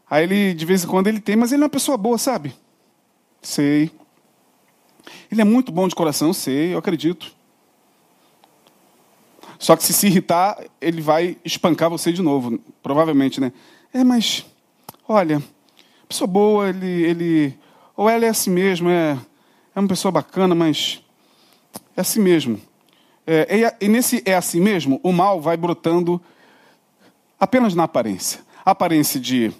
Aí 0.08 0.24
ele, 0.24 0.54
de 0.54 0.64
vez 0.64 0.82
em 0.82 0.88
quando, 0.88 1.06
ele 1.06 1.20
tem, 1.20 1.36
mas 1.36 1.52
ele 1.52 1.62
é 1.62 1.66
uma 1.66 1.70
pessoa 1.70 1.96
boa, 1.96 2.18
sabe? 2.18 2.52
Sei. 3.40 3.90
Ele 5.30 5.40
é 5.40 5.44
muito 5.44 5.70
bom 5.70 5.86
de 5.86 5.94
coração, 5.94 6.32
sei, 6.32 6.74
eu 6.74 6.78
acredito. 6.78 7.32
Só 9.58 9.76
que 9.76 9.84
se 9.84 9.92
se 9.92 10.06
irritar, 10.06 10.58
ele 10.80 11.00
vai 11.00 11.36
espancar 11.44 11.90
você 11.90 12.12
de 12.12 12.22
novo, 12.22 12.58
provavelmente, 12.82 13.40
né? 13.40 13.52
É, 13.92 14.02
mas, 14.02 14.44
olha, 15.06 15.42
pessoa 16.08 16.26
boa, 16.26 16.68
ele, 16.68 17.02
ele 17.04 17.58
ou 18.00 18.08
ela 18.08 18.24
é 18.24 18.30
assim 18.30 18.48
mesmo, 18.48 18.88
é, 18.88 19.18
é 19.76 19.78
uma 19.78 19.86
pessoa 19.86 20.10
bacana, 20.10 20.54
mas 20.54 21.02
é 21.94 22.00
assim 22.00 22.18
mesmo. 22.18 22.58
É, 23.26 23.76
e 23.78 23.88
nesse 23.88 24.22
é 24.24 24.34
assim 24.34 24.58
mesmo, 24.58 24.98
o 25.02 25.12
mal 25.12 25.38
vai 25.38 25.54
brotando 25.54 26.18
apenas 27.38 27.74
na 27.74 27.84
aparência. 27.84 28.40
A 28.64 28.70
aparência 28.70 29.20
de 29.20 29.52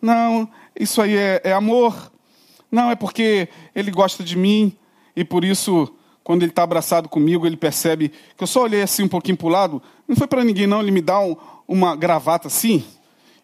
Não, 0.00 0.48
isso 0.74 1.02
aí 1.02 1.14
é, 1.14 1.42
é 1.44 1.52
amor. 1.52 2.10
Não, 2.72 2.90
é 2.90 2.94
porque 2.94 3.50
ele 3.74 3.90
gosta 3.90 4.24
de 4.24 4.34
mim 4.34 4.74
e 5.14 5.22
por 5.22 5.44
isso, 5.44 5.94
quando 6.22 6.42
ele 6.42 6.52
está 6.52 6.62
abraçado 6.62 7.06
comigo, 7.06 7.46
ele 7.46 7.54
percebe 7.54 8.10
que 8.34 8.42
eu 8.42 8.46
só 8.46 8.62
olhei 8.62 8.80
assim 8.80 9.02
um 9.02 9.08
pouquinho 9.08 9.36
para 9.36 9.46
o 9.46 9.50
lado. 9.50 9.82
Não 10.08 10.16
foi 10.16 10.26
para 10.26 10.42
ninguém, 10.42 10.66
não. 10.66 10.80
Ele 10.80 10.90
me 10.90 11.02
dá 11.02 11.20
um, 11.20 11.36
uma 11.68 11.94
gravata 11.94 12.48
assim 12.48 12.82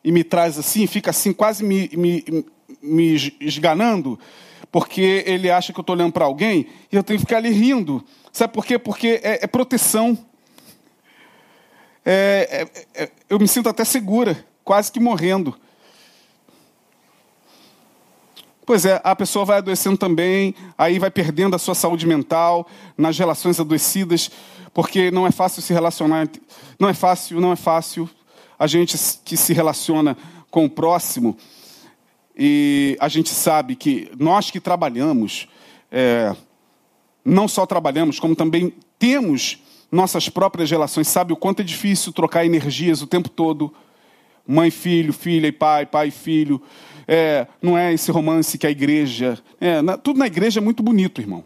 e 0.02 0.10
me 0.10 0.24
traz 0.24 0.58
assim, 0.58 0.86
fica 0.86 1.10
assim, 1.10 1.30
quase 1.30 1.62
me, 1.62 1.90
me, 1.92 2.24
me 2.82 3.34
esganando, 3.40 4.18
porque 4.70 5.24
ele 5.26 5.50
acha 5.50 5.72
que 5.72 5.78
eu 5.78 5.82
estou 5.82 5.94
olhando 5.94 6.12
para 6.12 6.24
alguém 6.24 6.66
e 6.90 6.96
eu 6.96 7.02
tenho 7.02 7.18
que 7.18 7.26
ficar 7.26 7.38
ali 7.38 7.50
rindo. 7.50 8.04
Sabe 8.32 8.52
por 8.52 8.64
quê? 8.64 8.78
Porque 8.78 9.20
é, 9.22 9.44
é 9.44 9.46
proteção. 9.46 10.16
É, 12.04 12.68
é, 12.94 13.02
é, 13.02 13.10
eu 13.28 13.38
me 13.38 13.48
sinto 13.48 13.68
até 13.68 13.84
segura, 13.84 14.44
quase 14.64 14.90
que 14.90 15.00
morrendo. 15.00 15.54
Pois 18.64 18.84
é, 18.84 19.00
a 19.02 19.16
pessoa 19.16 19.44
vai 19.44 19.58
adoecendo 19.58 19.98
também, 19.98 20.54
aí 20.78 20.98
vai 21.00 21.10
perdendo 21.10 21.56
a 21.56 21.58
sua 21.58 21.74
saúde 21.74 22.06
mental 22.06 22.68
nas 22.96 23.18
relações 23.18 23.58
adoecidas, 23.58 24.30
porque 24.72 25.10
não 25.10 25.26
é 25.26 25.32
fácil 25.32 25.60
se 25.60 25.72
relacionar. 25.72 26.28
Não 26.78 26.88
é 26.88 26.94
fácil, 26.94 27.40
não 27.40 27.50
é 27.50 27.56
fácil. 27.56 28.08
A 28.56 28.68
gente 28.68 28.96
que 29.24 29.36
se 29.36 29.52
relaciona 29.52 30.16
com 30.50 30.66
o 30.66 30.70
próximo, 30.70 31.36
e 32.42 32.96
a 32.98 33.06
gente 33.06 33.28
sabe 33.28 33.76
que 33.76 34.10
nós 34.18 34.50
que 34.50 34.58
trabalhamos, 34.58 35.46
é, 35.92 36.34
não 37.22 37.46
só 37.46 37.66
trabalhamos, 37.66 38.18
como 38.18 38.34
também 38.34 38.72
temos 38.98 39.58
nossas 39.92 40.30
próprias 40.30 40.70
relações, 40.70 41.06
sabe 41.06 41.34
o 41.34 41.36
quanto 41.36 41.60
é 41.60 41.62
difícil 41.62 42.14
trocar 42.14 42.46
energias 42.46 43.02
o 43.02 43.06
tempo 43.06 43.28
todo. 43.28 43.74
Mãe, 44.46 44.70
filho, 44.70 45.12
filha 45.12 45.48
e 45.48 45.52
pai, 45.52 45.84
pai 45.84 46.08
e 46.08 46.10
filho. 46.10 46.62
É, 47.06 47.46
não 47.60 47.76
é 47.76 47.92
esse 47.92 48.10
romance 48.10 48.56
que 48.56 48.66
a 48.66 48.70
igreja. 48.70 49.38
É, 49.60 49.82
na, 49.82 49.98
tudo 49.98 50.18
na 50.18 50.26
igreja 50.26 50.60
é 50.60 50.62
muito 50.62 50.82
bonito, 50.82 51.20
irmão. 51.20 51.44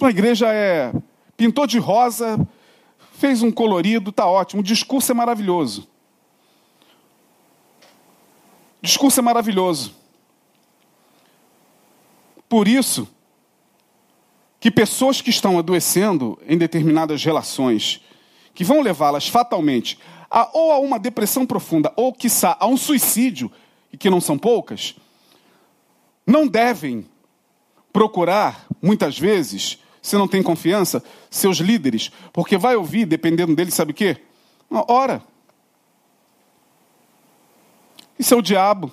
Na 0.00 0.10
igreja 0.10 0.52
é. 0.52 0.92
Pintou 1.36 1.68
de 1.68 1.78
rosa, 1.78 2.36
fez 3.12 3.44
um 3.44 3.52
colorido, 3.52 4.10
tá 4.10 4.26
ótimo. 4.26 4.60
O 4.60 4.64
discurso 4.64 5.12
é 5.12 5.14
maravilhoso. 5.14 5.86
O 8.82 8.86
discurso 8.86 9.20
é 9.20 9.22
maravilhoso. 9.22 9.94
Por 12.48 12.66
isso, 12.66 13.08
que 14.60 14.70
pessoas 14.70 15.20
que 15.20 15.30
estão 15.30 15.58
adoecendo 15.58 16.38
em 16.46 16.56
determinadas 16.56 17.22
relações, 17.24 18.00
que 18.54 18.64
vão 18.64 18.80
levá-las 18.80 19.28
fatalmente 19.28 19.98
a, 20.30 20.48
ou 20.52 20.72
a 20.72 20.78
uma 20.78 20.98
depressão 20.98 21.44
profunda, 21.44 21.92
ou, 21.96 22.12
quiçá, 22.12 22.56
a 22.58 22.66
um 22.66 22.76
suicídio, 22.76 23.50
e 23.92 23.96
que 23.96 24.10
não 24.10 24.20
são 24.20 24.38
poucas, 24.38 24.94
não 26.26 26.46
devem 26.46 27.06
procurar, 27.92 28.66
muitas 28.82 29.18
vezes, 29.18 29.78
se 30.00 30.16
não 30.16 30.28
tem 30.28 30.42
confiança, 30.42 31.02
seus 31.30 31.58
líderes, 31.58 32.10
porque 32.32 32.56
vai 32.56 32.76
ouvir, 32.76 33.06
dependendo 33.06 33.54
deles, 33.54 33.74
sabe 33.74 33.92
o 33.92 33.94
quê? 33.94 34.18
Ora. 34.70 35.22
Isso 38.18 38.34
é 38.34 38.36
o 38.36 38.42
diabo. 38.42 38.90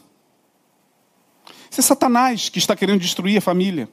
Isso 1.69 1.81
é 1.81 1.83
Satanás 1.83 2.49
que 2.49 2.59
está 2.59 2.75
querendo 2.75 3.01
destruir 3.01 3.37
a 3.37 3.41
família. 3.41 3.89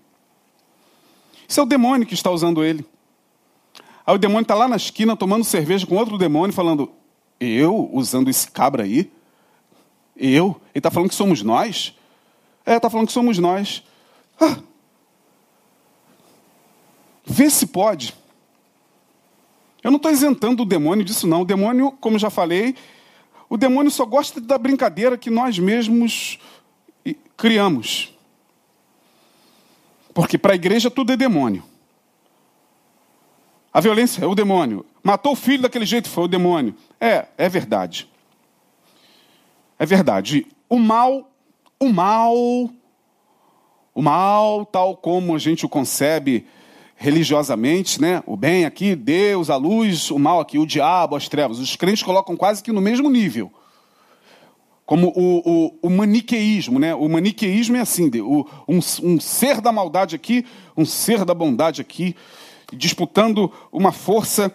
Isso 1.48 1.58
é 1.58 1.62
o 1.62 1.66
demônio 1.66 2.06
que 2.06 2.14
está 2.14 2.30
usando 2.30 2.62
ele. 2.62 2.86
Aí 4.06 4.14
o 4.14 4.18
demônio 4.18 4.42
está 4.42 4.54
lá 4.54 4.68
na 4.68 4.76
esquina 4.76 5.16
tomando 5.16 5.44
cerveja 5.44 5.86
com 5.86 5.96
outro 5.96 6.18
demônio, 6.18 6.54
falando: 6.54 6.92
Eu 7.40 7.88
usando 7.92 8.28
esse 8.28 8.50
cabra 8.50 8.84
aí? 8.84 9.10
Eu? 10.16 10.60
Ele 10.74 10.78
está 10.78 10.90
falando 10.90 11.08
que 11.08 11.14
somos 11.14 11.42
nós? 11.42 11.94
É, 12.64 12.76
está 12.76 12.90
falando 12.90 13.06
que 13.06 13.12
somos 13.12 13.38
nós. 13.38 13.82
Ah. 14.40 14.58
Vê 17.24 17.48
se 17.48 17.66
pode. 17.66 18.14
Eu 19.82 19.90
não 19.90 19.96
estou 19.96 20.12
isentando 20.12 20.62
o 20.62 20.66
demônio 20.66 21.04
disso, 21.04 21.26
não. 21.26 21.42
O 21.42 21.44
demônio, 21.44 21.92
como 22.00 22.18
já 22.18 22.30
falei, 22.30 22.76
o 23.52 23.56
demônio 23.58 23.90
só 23.90 24.06
gosta 24.06 24.40
da 24.40 24.56
brincadeira 24.56 25.18
que 25.18 25.28
nós 25.28 25.58
mesmos 25.58 26.38
criamos. 27.36 28.16
Porque 30.14 30.38
para 30.38 30.54
a 30.54 30.54
igreja 30.54 30.90
tudo 30.90 31.12
é 31.12 31.18
demônio. 31.18 31.62
A 33.70 33.78
violência 33.78 34.24
é 34.24 34.26
o 34.26 34.34
demônio. 34.34 34.86
Matou 35.02 35.32
o 35.32 35.36
filho 35.36 35.64
daquele 35.64 35.84
jeito, 35.84 36.08
foi 36.08 36.24
o 36.24 36.28
demônio. 36.28 36.74
É, 36.98 37.26
é 37.36 37.46
verdade. 37.46 38.08
É 39.78 39.84
verdade. 39.84 40.46
O 40.66 40.78
mal, 40.78 41.30
o 41.78 41.92
mal, 41.92 42.34
o 43.94 44.00
mal, 44.00 44.64
tal 44.64 44.96
como 44.96 45.36
a 45.36 45.38
gente 45.38 45.66
o 45.66 45.68
concebe 45.68 46.46
religiosamente, 47.02 48.00
né? 48.00 48.22
O 48.24 48.36
bem 48.36 48.64
aqui, 48.64 48.94
Deus, 48.94 49.50
a 49.50 49.56
luz, 49.56 50.08
o 50.12 50.20
mal 50.20 50.38
aqui, 50.38 50.56
o 50.56 50.64
diabo, 50.64 51.16
as 51.16 51.28
trevas. 51.28 51.58
Os 51.58 51.74
crentes 51.74 52.04
colocam 52.04 52.36
quase 52.36 52.62
que 52.62 52.70
no 52.70 52.80
mesmo 52.80 53.10
nível 53.10 53.50
como 54.86 55.08
o, 55.08 55.38
o, 55.38 55.78
o, 55.82 55.90
maniqueísmo, 55.90 56.78
né? 56.78 56.94
O 56.94 57.08
maniqueísmo 57.08 57.76
é 57.76 57.80
assim, 57.80 58.08
o, 58.20 58.46
um, 58.68 58.78
um, 59.02 59.18
ser 59.18 59.60
da 59.60 59.72
maldade 59.72 60.14
aqui, 60.14 60.44
um 60.76 60.84
ser 60.84 61.24
da 61.24 61.32
bondade 61.34 61.80
aqui, 61.80 62.14
disputando 62.72 63.50
uma 63.72 63.90
força 63.90 64.54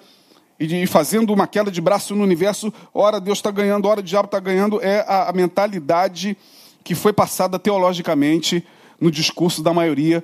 e 0.59 0.85
fazendo 0.85 1.33
uma 1.33 1.47
queda 1.47 1.71
de 1.71 1.81
braço 1.81 2.15
no 2.15 2.23
universo. 2.23 2.71
Ora 2.93 3.19
Deus 3.19 3.39
está 3.39 3.51
ganhando, 3.51 3.87
ora 3.87 3.99
o 3.99 4.03
diabo 4.03 4.27
está 4.27 4.39
ganhando. 4.39 4.81
É 4.81 4.99
a, 5.07 5.29
a 5.29 5.33
mentalidade 5.33 6.37
que 6.83 6.95
foi 6.95 7.11
passada 7.11 7.59
teologicamente 7.59 8.63
no 9.01 9.11
discurso 9.11 9.61
da 9.61 9.73
maioria 9.73 10.23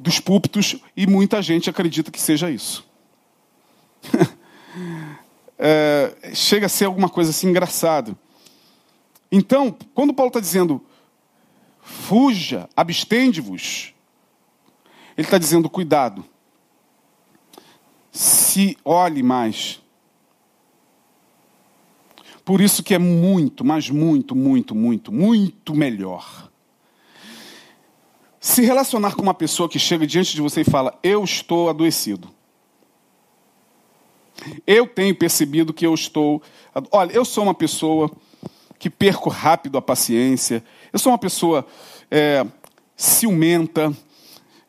dos 0.00 0.18
púlpitos 0.18 0.76
e 0.96 1.06
muita 1.06 1.42
gente 1.42 1.68
acredita 1.68 2.10
que 2.10 2.18
seja 2.18 2.50
isso. 2.50 2.88
é, 5.58 6.16
chega 6.32 6.64
a 6.64 6.70
ser 6.70 6.86
alguma 6.86 7.10
coisa 7.10 7.30
assim 7.30 7.50
engraçado. 7.50 8.16
Então, 9.30 9.76
quando 9.94 10.14
Paulo 10.14 10.30
está 10.30 10.40
dizendo 10.40 10.82
fuja, 11.82 12.66
abstende-vos, 12.74 13.94
ele 15.18 15.26
está 15.26 15.36
dizendo 15.36 15.68
cuidado. 15.68 16.24
Se 18.10 18.78
olhe 18.82 19.22
mais. 19.22 19.82
Por 22.42 22.62
isso 22.62 22.82
que 22.82 22.94
é 22.94 22.98
muito, 22.98 23.66
mas 23.66 23.90
muito, 23.90 24.34
muito, 24.34 24.74
muito, 24.74 25.12
muito 25.12 25.74
melhor. 25.74 26.49
Se 28.42 28.62
relacionar 28.62 29.14
com 29.14 29.20
uma 29.20 29.34
pessoa 29.34 29.68
que 29.68 29.78
chega 29.78 30.06
diante 30.06 30.34
de 30.34 30.40
você 30.40 30.62
e 30.62 30.64
fala: 30.64 30.98
Eu 31.02 31.22
estou 31.22 31.68
adoecido. 31.68 32.30
Eu 34.66 34.86
tenho 34.86 35.14
percebido 35.14 35.74
que 35.74 35.86
eu 35.86 35.92
estou. 35.92 36.42
Olha, 36.90 37.12
eu 37.12 37.22
sou 37.22 37.44
uma 37.44 37.52
pessoa 37.52 38.10
que 38.78 38.88
perco 38.88 39.28
rápido 39.28 39.76
a 39.76 39.82
paciência. 39.82 40.64
Eu 40.90 40.98
sou 40.98 41.12
uma 41.12 41.18
pessoa 41.18 41.66
é, 42.10 42.46
ciumenta. 42.96 43.94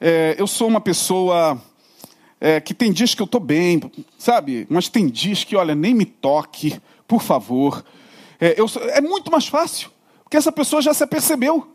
É, 0.02 0.36
eu 0.38 0.48
sou 0.48 0.68
uma 0.68 0.82
pessoa 0.82 1.62
é, 2.42 2.60
que 2.60 2.74
tem 2.74 2.92
dias 2.92 3.16
que 3.16 3.22
eu 3.22 3.26
estou 3.26 3.40
bem, 3.40 3.80
sabe? 4.18 4.68
Mas 4.70 4.90
tem 4.90 5.08
dias 5.08 5.46
que, 5.46 5.56
olha, 5.56 5.74
nem 5.74 5.94
me 5.94 6.04
toque, 6.04 6.78
por 7.08 7.22
favor. 7.22 7.86
É, 8.38 8.60
eu, 8.60 8.66
é 8.90 9.00
muito 9.00 9.32
mais 9.32 9.48
fácil, 9.48 9.90
porque 10.24 10.36
essa 10.36 10.52
pessoa 10.52 10.82
já 10.82 10.94
se 10.94 11.04
apercebeu 11.04 11.71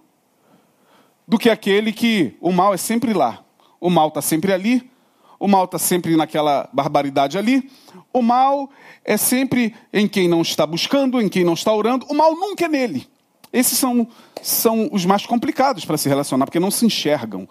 do 1.27 1.39
que 1.39 1.51
aquele 1.51 1.93
que 1.93 2.37
o 2.41 2.53
mal 2.53 2.73
é 2.73 2.77
sempre 2.77 3.13
lá. 3.13 3.45
O 3.81 3.91
mal 3.91 4.09
está 4.09 4.23
sempre 4.23 4.53
ali, 4.53 4.91
o 5.39 5.49
mal 5.49 5.65
está 5.65 5.79
sempre 5.79 6.17
naquela 6.17 6.69
barbaridade 6.73 7.37
ali. 7.37 7.71
O 8.13 8.23
mal 8.23 8.71
é 9.05 9.17
sempre 9.17 9.75
em 9.93 10.09
quem 10.09 10.29
não 10.29 10.43
está 10.43 10.67
buscando, 10.67 11.21
em 11.21 11.29
quem 11.29 11.45
não 11.45 11.55
está 11.55 11.73
orando. 11.73 12.07
O 12.09 12.15
mal 12.15 12.35
nunca 12.35 12.65
é 12.65 12.69
nele. 12.69 13.07
Esses 13.53 13.79
são, 13.79 14.09
são 14.43 14.89
os 14.93 15.05
mais 15.05 15.27
complicados 15.27 15.85
para 15.85 15.97
se 15.97 16.09
relacionar, 16.09 16.47
porque 16.47 16.61
não 16.61 16.71
se 16.71 16.87
enxergam. 16.87 17.49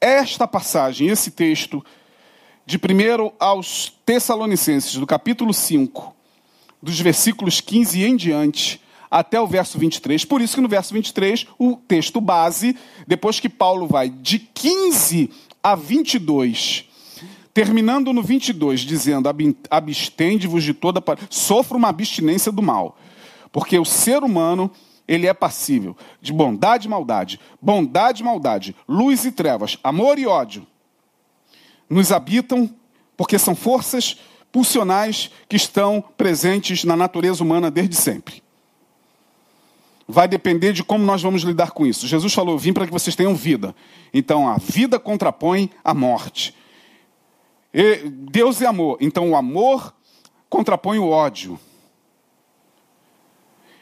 Esta 0.00 0.46
passagem, 0.46 1.08
esse 1.08 1.30
texto, 1.30 1.84
de 2.66 2.76
1 2.76 3.32
aos 3.38 3.92
Tessalonicenses, 4.04 4.94
do 4.96 5.06
capítulo 5.06 5.54
5, 5.54 6.14
dos 6.82 7.00
versículos 7.00 7.60
15 7.60 8.04
em 8.04 8.16
diante, 8.16 8.80
até 9.12 9.38
o 9.38 9.46
verso 9.46 9.78
23. 9.78 10.24
Por 10.24 10.40
isso 10.40 10.54
que 10.54 10.62
no 10.62 10.68
verso 10.68 10.94
23, 10.94 11.46
o 11.58 11.76
texto 11.76 12.18
base, 12.18 12.74
depois 13.06 13.38
que 13.38 13.48
Paulo 13.48 13.86
vai 13.86 14.08
de 14.08 14.38
15 14.38 15.30
a 15.62 15.74
22, 15.74 16.88
Terminando 17.54 18.14
no 18.14 18.22
22, 18.22 18.80
dizendo: 18.80 19.28
abstende-vos 19.70 20.64
de 20.64 20.72
toda. 20.72 21.02
Sofra 21.28 21.76
uma 21.76 21.88
abstinência 21.88 22.50
do 22.50 22.62
mal. 22.62 22.96
Porque 23.52 23.78
o 23.78 23.84
ser 23.84 24.22
humano, 24.22 24.70
ele 25.06 25.26
é 25.26 25.34
passível 25.34 25.94
de 26.18 26.32
bondade 26.32 26.86
e 26.86 26.90
maldade, 26.90 27.38
bondade 27.60 28.22
e 28.22 28.24
maldade, 28.24 28.74
luz 28.88 29.26
e 29.26 29.32
trevas, 29.32 29.76
amor 29.84 30.18
e 30.18 30.26
ódio. 30.26 30.66
Nos 31.90 32.10
habitam 32.10 32.70
porque 33.18 33.38
são 33.38 33.54
forças 33.54 34.16
pulsionais 34.50 35.30
que 35.46 35.56
estão 35.56 36.02
presentes 36.16 36.84
na 36.84 36.96
natureza 36.96 37.44
humana 37.44 37.70
desde 37.70 37.96
sempre. 37.96 38.42
Vai 40.12 40.28
depender 40.28 40.72
de 40.72 40.84
como 40.84 41.04
nós 41.04 41.22
vamos 41.22 41.42
lidar 41.42 41.70
com 41.70 41.86
isso. 41.86 42.06
Jesus 42.06 42.32
falou: 42.34 42.58
vim 42.58 42.72
para 42.72 42.86
que 42.86 42.92
vocês 42.92 43.16
tenham 43.16 43.34
vida. 43.34 43.74
Então 44.12 44.46
a 44.48 44.58
vida 44.58 45.00
contrapõe 45.00 45.70
a 45.82 45.94
morte. 45.94 46.54
E 47.72 48.10
Deus 48.10 48.60
é 48.60 48.66
amor, 48.66 48.98
então 49.00 49.30
o 49.30 49.36
amor 49.36 49.94
contrapõe 50.48 50.98
o 50.98 51.08
ódio. 51.08 51.58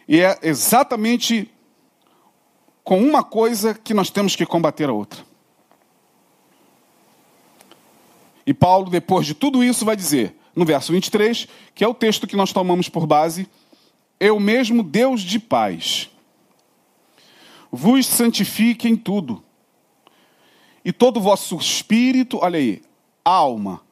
E 0.07 0.21
é 0.21 0.39
exatamente 0.43 1.51
com 2.85 3.03
uma 3.03 3.25
coisa 3.25 3.75
que 3.75 3.93
nós 3.93 4.11
temos 4.11 4.37
que 4.37 4.47
combater 4.47 4.89
a 4.89 4.93
outra. 4.93 5.25
E 8.47 8.55
Paulo, 8.55 8.89
depois 8.89 9.27
de 9.27 9.35
tudo 9.35 9.63
isso, 9.63 9.85
vai 9.85 9.95
dizer, 9.97 10.35
no 10.55 10.65
verso 10.65 10.93
23, 10.93 11.47
que 11.75 11.85
é 11.85 11.89
o 11.89 11.95
texto 11.95 12.27
que 12.27 12.37
nós 12.37 12.53
tomamos 12.53 12.89
por 12.89 13.07
base: 13.07 13.49
Eu 14.19 14.39
mesmo, 14.41 14.83
Deus 14.83 15.21
de 15.21 15.39
paz, 15.39 16.10
vos 17.71 18.07
santifique 18.07 18.89
em 18.89 18.97
tudo, 18.97 19.43
e 20.85 20.93
todo 20.93 21.19
o 21.19 21.23
vosso 21.23 21.57
espírito, 21.57 22.39
olha 22.41 22.59
aí, 22.59 22.83
alma 23.25 23.83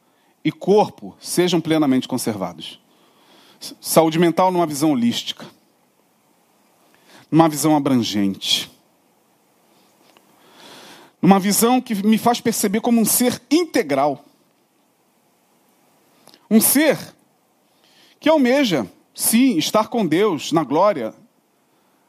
e 0.43 0.51
corpo 0.51 1.15
sejam 1.19 1.61
plenamente 1.61 2.07
conservados. 2.07 2.79
Saúde 3.79 4.17
mental 4.17 4.51
numa 4.51 4.65
visão 4.65 4.91
holística, 4.91 5.45
numa 7.29 7.47
visão 7.47 7.75
abrangente, 7.75 8.71
numa 11.21 11.39
visão 11.39 11.81
que 11.81 11.93
me 11.95 12.17
faz 12.17 12.41
perceber 12.41 12.81
como 12.81 12.99
um 12.99 13.05
ser 13.05 13.41
integral. 13.51 14.25
Um 16.49 16.59
ser 16.59 16.97
que 18.19 18.29
almeja, 18.29 18.89
sim, 19.13 19.57
estar 19.57 19.89
com 19.89 20.07
Deus 20.07 20.51
na 20.51 20.63
glória, 20.63 21.13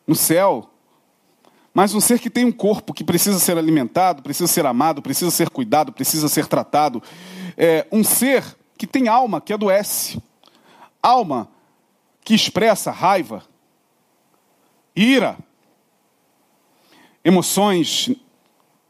no 0.07 0.15
céu, 0.15 0.70
mas 1.73 1.95
um 1.95 2.01
ser 2.01 2.19
que 2.19 2.29
tem 2.29 2.45
um 2.45 2.53
corpo 2.53 2.93
que 2.93 3.05
precisa 3.05 3.39
ser 3.39 3.57
alimentado, 3.57 4.23
precisa 4.23 4.47
ser 4.47 4.67
amado, 4.67 5.01
precisa 5.01 5.31
ser 5.31 5.51
cuidado, 5.51 5.93
precisa 5.93 6.29
ser 6.29 6.47
tratado. 6.47 7.03
É, 7.57 7.87
um 7.93 8.03
ser 8.03 8.45
que 8.77 8.87
tem 8.87 9.09
alma, 9.09 9.41
que 9.41 9.53
adoece. 9.53 10.21
Alma 11.03 11.49
que 12.25 12.35
expressa 12.35 12.91
raiva, 12.91 13.43
ira, 14.95 15.39
emoções 17.25 18.11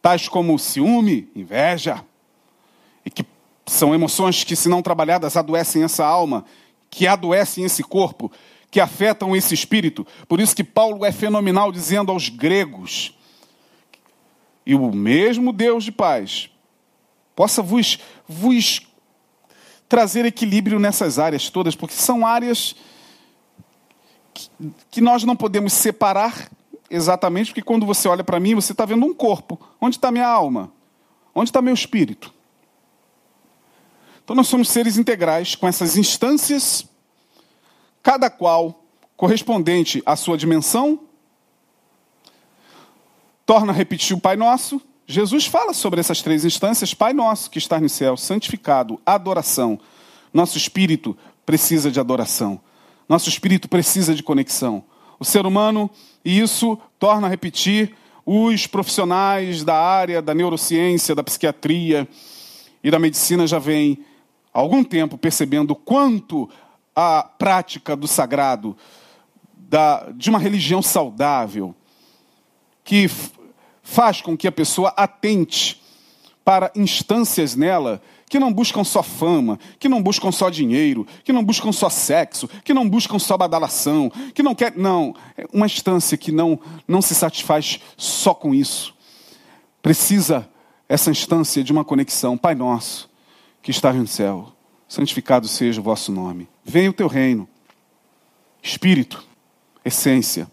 tais 0.03 0.29
como 0.29 0.59
ciúme, 0.59 1.31
inveja, 1.35 2.05
e 3.05 3.11
que 3.11 3.25
são 3.67 3.95
emoções 3.95 4.45
que, 4.45 4.57
se 4.57 4.69
não 4.69 4.83
trabalhadas, 4.83 5.37
adoecem 5.37 5.83
essa 5.83 6.05
alma, 6.05 6.45
que 6.91 7.07
adoecem 7.07 7.65
esse 7.65 7.83
corpo, 7.83 8.31
que 8.71 8.81
afetam 8.81 9.35
esse 9.35 9.53
espírito. 9.53 10.07
Por 10.29 10.41
isso 10.41 10.55
que 10.55 10.63
Paulo 10.63 11.05
é 11.05 11.11
fenomenal 11.11 11.73
dizendo 11.73 12.13
aos 12.13 12.29
gregos: 12.29 13.15
e 14.65 14.75
o 14.75 14.93
mesmo 14.93 15.53
Deus 15.53 15.85
de 15.85 15.93
paz 15.93 16.51
possa 17.35 17.63
vos, 17.63 17.99
vos 18.29 18.87
trazer 19.89 20.25
equilíbrio 20.25 20.79
nessas 20.79 21.19
áreas 21.19 21.51
todas, 21.51 21.75
porque 21.75 21.95
são 21.95 22.27
áreas 22.27 22.77
que, 24.33 24.49
que 24.91 25.01
nós 25.01 25.25
não 25.25 25.35
podemos 25.35 25.73
separar 25.73 26.51
exatamente, 26.89 27.47
porque 27.47 27.63
quando 27.63 27.87
você 27.87 28.09
olha 28.09 28.23
para 28.25 28.41
mim, 28.41 28.55
você 28.55 28.73
está 28.73 28.85
vendo 28.85 29.07
um 29.07 29.15
corpo. 29.15 29.61
Onde 29.81 29.97
está 29.97 30.11
minha 30.11 30.27
alma? 30.27 30.73
Onde 31.35 31.51
está 31.51 31.63
meu 31.63 31.73
espírito? 31.73 32.35
Então 34.23 34.37
nós 34.37 34.49
somos 34.49 34.69
seres 34.69 34.97
integrais 34.99 35.55
com 35.55 35.67
essas 35.67 35.97
instâncias 35.97 36.87
cada 38.03 38.31
qual 38.31 38.85
correspondente 39.17 40.03
à 40.07 40.17
sua 40.17 40.37
dimensão. 40.37 41.01
Torna 43.45 43.73
a 43.73 43.75
repetir 43.75 44.17
o 44.17 44.21
Pai 44.21 44.37
Nosso. 44.37 44.81
Jesus 45.07 45.47
fala 45.47 45.75
sobre 45.75 46.01
essas 46.01 46.23
três 46.23 46.45
instâncias: 46.45 46.95
Pai 46.95 47.13
Nosso 47.13 47.51
que 47.51 47.59
está 47.59 47.81
no 47.81 47.89
céu, 47.89 48.17
santificado, 48.17 49.01
adoração. 49.05 49.79
Nosso 50.33 50.57
espírito 50.57 51.17
precisa 51.45 51.91
de 51.91 51.99
adoração. 51.99 52.61
Nosso 53.09 53.29
espírito 53.29 53.69
precisa 53.69 54.15
de 54.15 54.23
conexão. 54.23 54.85
O 55.19 55.25
ser 55.25 55.45
humano, 55.45 55.91
e 56.25 56.39
isso 56.41 56.79
torna 56.99 57.27
a 57.27 57.31
repetir, 57.31 57.95
os 58.25 58.67
profissionais 58.67 59.65
da 59.65 59.77
área 59.77 60.23
da 60.23 60.33
neurociência, 60.33 61.15
da 61.15 61.23
psiquiatria 61.23 62.09
e 62.83 62.91
da 62.91 62.99
medicina 62.99 63.47
já 63.47 63.59
vêm 63.59 63.99
há 64.55 64.61
algum 64.61 64.85
tempo 64.85 65.19
percebendo 65.19 65.75
quanto 65.75 66.49
a 67.01 67.23
prática 67.23 67.97
do 67.97 68.07
sagrado, 68.07 68.77
da, 69.57 70.11
de 70.11 70.29
uma 70.29 70.39
religião 70.39 70.83
saudável, 70.83 71.75
que 72.85 73.09
faz 73.83 74.21
com 74.21 74.37
que 74.37 74.47
a 74.47 74.53
pessoa 74.53 74.93
atente 74.97 75.81
para 76.45 76.71
instâncias 76.75 77.55
nela 77.55 78.03
que 78.29 78.39
não 78.39 78.53
buscam 78.53 78.85
só 78.85 79.03
fama, 79.03 79.59
que 79.79 79.89
não 79.89 80.01
buscam 80.01 80.31
só 80.31 80.51
dinheiro, 80.51 81.07
que 81.25 81.33
não 81.33 81.43
buscam 81.43 81.73
só 81.73 81.89
sexo, 81.89 82.49
que 82.63 82.73
não 82.73 82.89
buscam 82.89 83.19
só 83.19 83.37
badalação, 83.37 84.09
que 84.33 84.43
não 84.43 84.55
quer. 84.55 84.77
Não, 84.77 85.17
é 85.37 85.47
uma 85.53 85.67
instância 85.67 86.17
que 86.17 86.31
não, 86.31 86.61
não 86.87 87.03
se 87.03 87.15
satisfaz 87.15 87.81
só 87.97 88.33
com 88.33 88.55
isso. 88.55 88.95
Precisa 89.83 90.49
essa 90.89 91.11
instância 91.11 91.65
de 91.65 91.73
uma 91.73 91.85
conexão. 91.85 92.39
Pai 92.39 92.55
nosso, 92.55 93.11
que 93.63 93.73
estás 93.73 93.97
no 93.97 94.07
céu, 94.07 94.53
santificado 94.89 95.49
seja 95.49 95.81
o 95.81 95.85
vosso 95.85 96.13
nome. 96.13 96.49
Venha 96.71 96.91
o 96.91 96.93
teu 96.93 97.09
reino. 97.09 97.49
Espírito, 98.63 99.27
essência. 99.85 100.49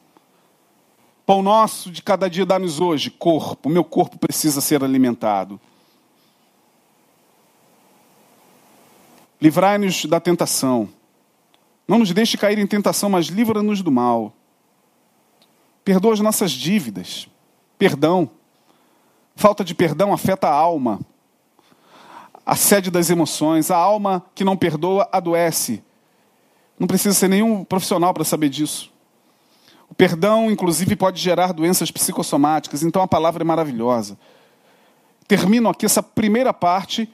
Pão 1.28 1.44
nosso 1.44 1.92
de 1.92 2.02
cada 2.02 2.28
dia 2.28 2.44
dá-nos 2.44 2.80
hoje, 2.80 3.12
corpo. 3.12 3.70
Meu 3.70 3.84
corpo 3.84 4.18
precisa 4.18 4.60
ser 4.60 4.84
alimentado. 4.84 5.62
Livrai-nos 9.40 10.06
da 10.06 10.20
tentação. 10.20 10.90
Não 11.88 12.00
nos 12.00 12.12
deixe 12.12 12.36
cair 12.36 12.58
em 12.58 12.66
tentação, 12.66 13.12
mas 13.12 13.28
livra-nos 13.28 13.84
do 13.84 13.92
mal. 13.92 14.34
Perdoa 15.86 16.14
as 16.14 16.20
nossas 16.20 16.50
dívidas. 16.50 17.28
Perdão. 17.78 18.28
Falta 19.36 19.64
de 19.64 19.76
perdão 19.76 20.12
afeta 20.12 20.48
a 20.48 20.52
alma 20.52 21.00
a 22.48 22.56
sede 22.56 22.90
das 22.90 23.10
emoções. 23.10 23.70
A 23.70 23.76
alma 23.76 24.26
que 24.34 24.46
não 24.46 24.56
perdoa 24.56 25.08
adoece. 25.12 25.84
Não 26.80 26.88
precisa 26.88 27.16
ser 27.16 27.28
nenhum 27.28 27.64
profissional 27.64 28.14
para 28.14 28.24
saber 28.24 28.50
disso. 28.50 28.92
O 29.90 29.96
perdão, 29.96 30.52
inclusive, 30.52 30.96
pode 30.96 31.20
gerar 31.20 31.54
doenças 31.54 31.90
psicossomáticas, 31.90 32.84
então 32.84 33.02
a 33.02 33.08
palavra 33.08 33.44
é 33.44 33.46
maravilhosa. 33.46 34.18
Termino 35.28 35.70
aqui 35.70 35.86
essa 35.86 36.04
primeira 36.04 36.54
parte. 36.54 37.10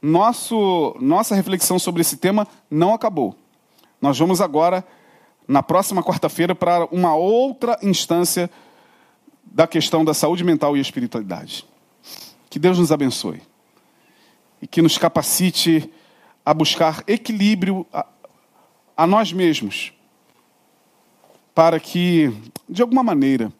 Nosso, 0.00 0.96
nossa 1.00 1.34
reflexão 1.34 1.78
sobre 1.78 2.00
esse 2.00 2.16
tema 2.16 2.46
não 2.68 2.92
acabou. 2.92 3.36
Nós 4.00 4.18
vamos 4.18 4.40
agora, 4.40 4.84
na 5.46 5.62
próxima 5.62 6.02
quarta-feira, 6.02 6.56
para 6.56 6.86
uma 6.86 7.14
outra 7.14 7.78
instância 7.82 8.50
da 9.44 9.66
questão 9.66 10.04
da 10.04 10.12
saúde 10.12 10.42
mental 10.42 10.76
e 10.76 10.80
espiritualidade. 10.80 11.64
Que 12.50 12.58
Deus 12.58 12.78
nos 12.78 12.90
abençoe 12.90 13.40
e 14.60 14.66
que 14.66 14.82
nos 14.82 14.98
capacite 14.98 15.88
a 16.44 16.52
buscar 16.52 17.04
equilíbrio 17.06 17.86
a 19.02 19.06
nós 19.06 19.32
mesmos, 19.32 19.92
para 21.52 21.80
que, 21.80 22.32
de 22.68 22.82
alguma 22.82 23.02
maneira, 23.02 23.52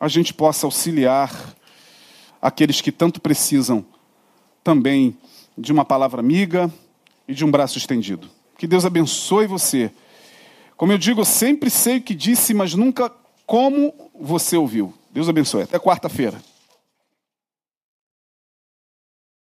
a 0.00 0.08
gente 0.08 0.32
possa 0.32 0.66
auxiliar 0.66 1.54
aqueles 2.40 2.80
que 2.80 2.90
tanto 2.90 3.20
precisam 3.20 3.84
também 4.64 5.14
de 5.54 5.70
uma 5.70 5.84
palavra 5.84 6.20
amiga 6.20 6.72
e 7.28 7.34
de 7.34 7.44
um 7.44 7.50
braço 7.50 7.76
estendido. 7.76 8.30
Que 8.56 8.66
Deus 8.66 8.86
abençoe 8.86 9.46
você. 9.46 9.92
Como 10.78 10.92
eu 10.92 10.96
digo, 10.96 11.20
eu 11.20 11.26
sempre 11.26 11.68
sei 11.68 11.98
o 11.98 12.02
que 12.02 12.14
disse, 12.14 12.54
mas 12.54 12.72
nunca 12.72 13.12
como 13.44 13.92
você 14.18 14.56
ouviu. 14.56 14.94
Deus 15.10 15.28
abençoe. 15.28 15.64
Até 15.64 15.78
quarta-feira. 15.78 16.40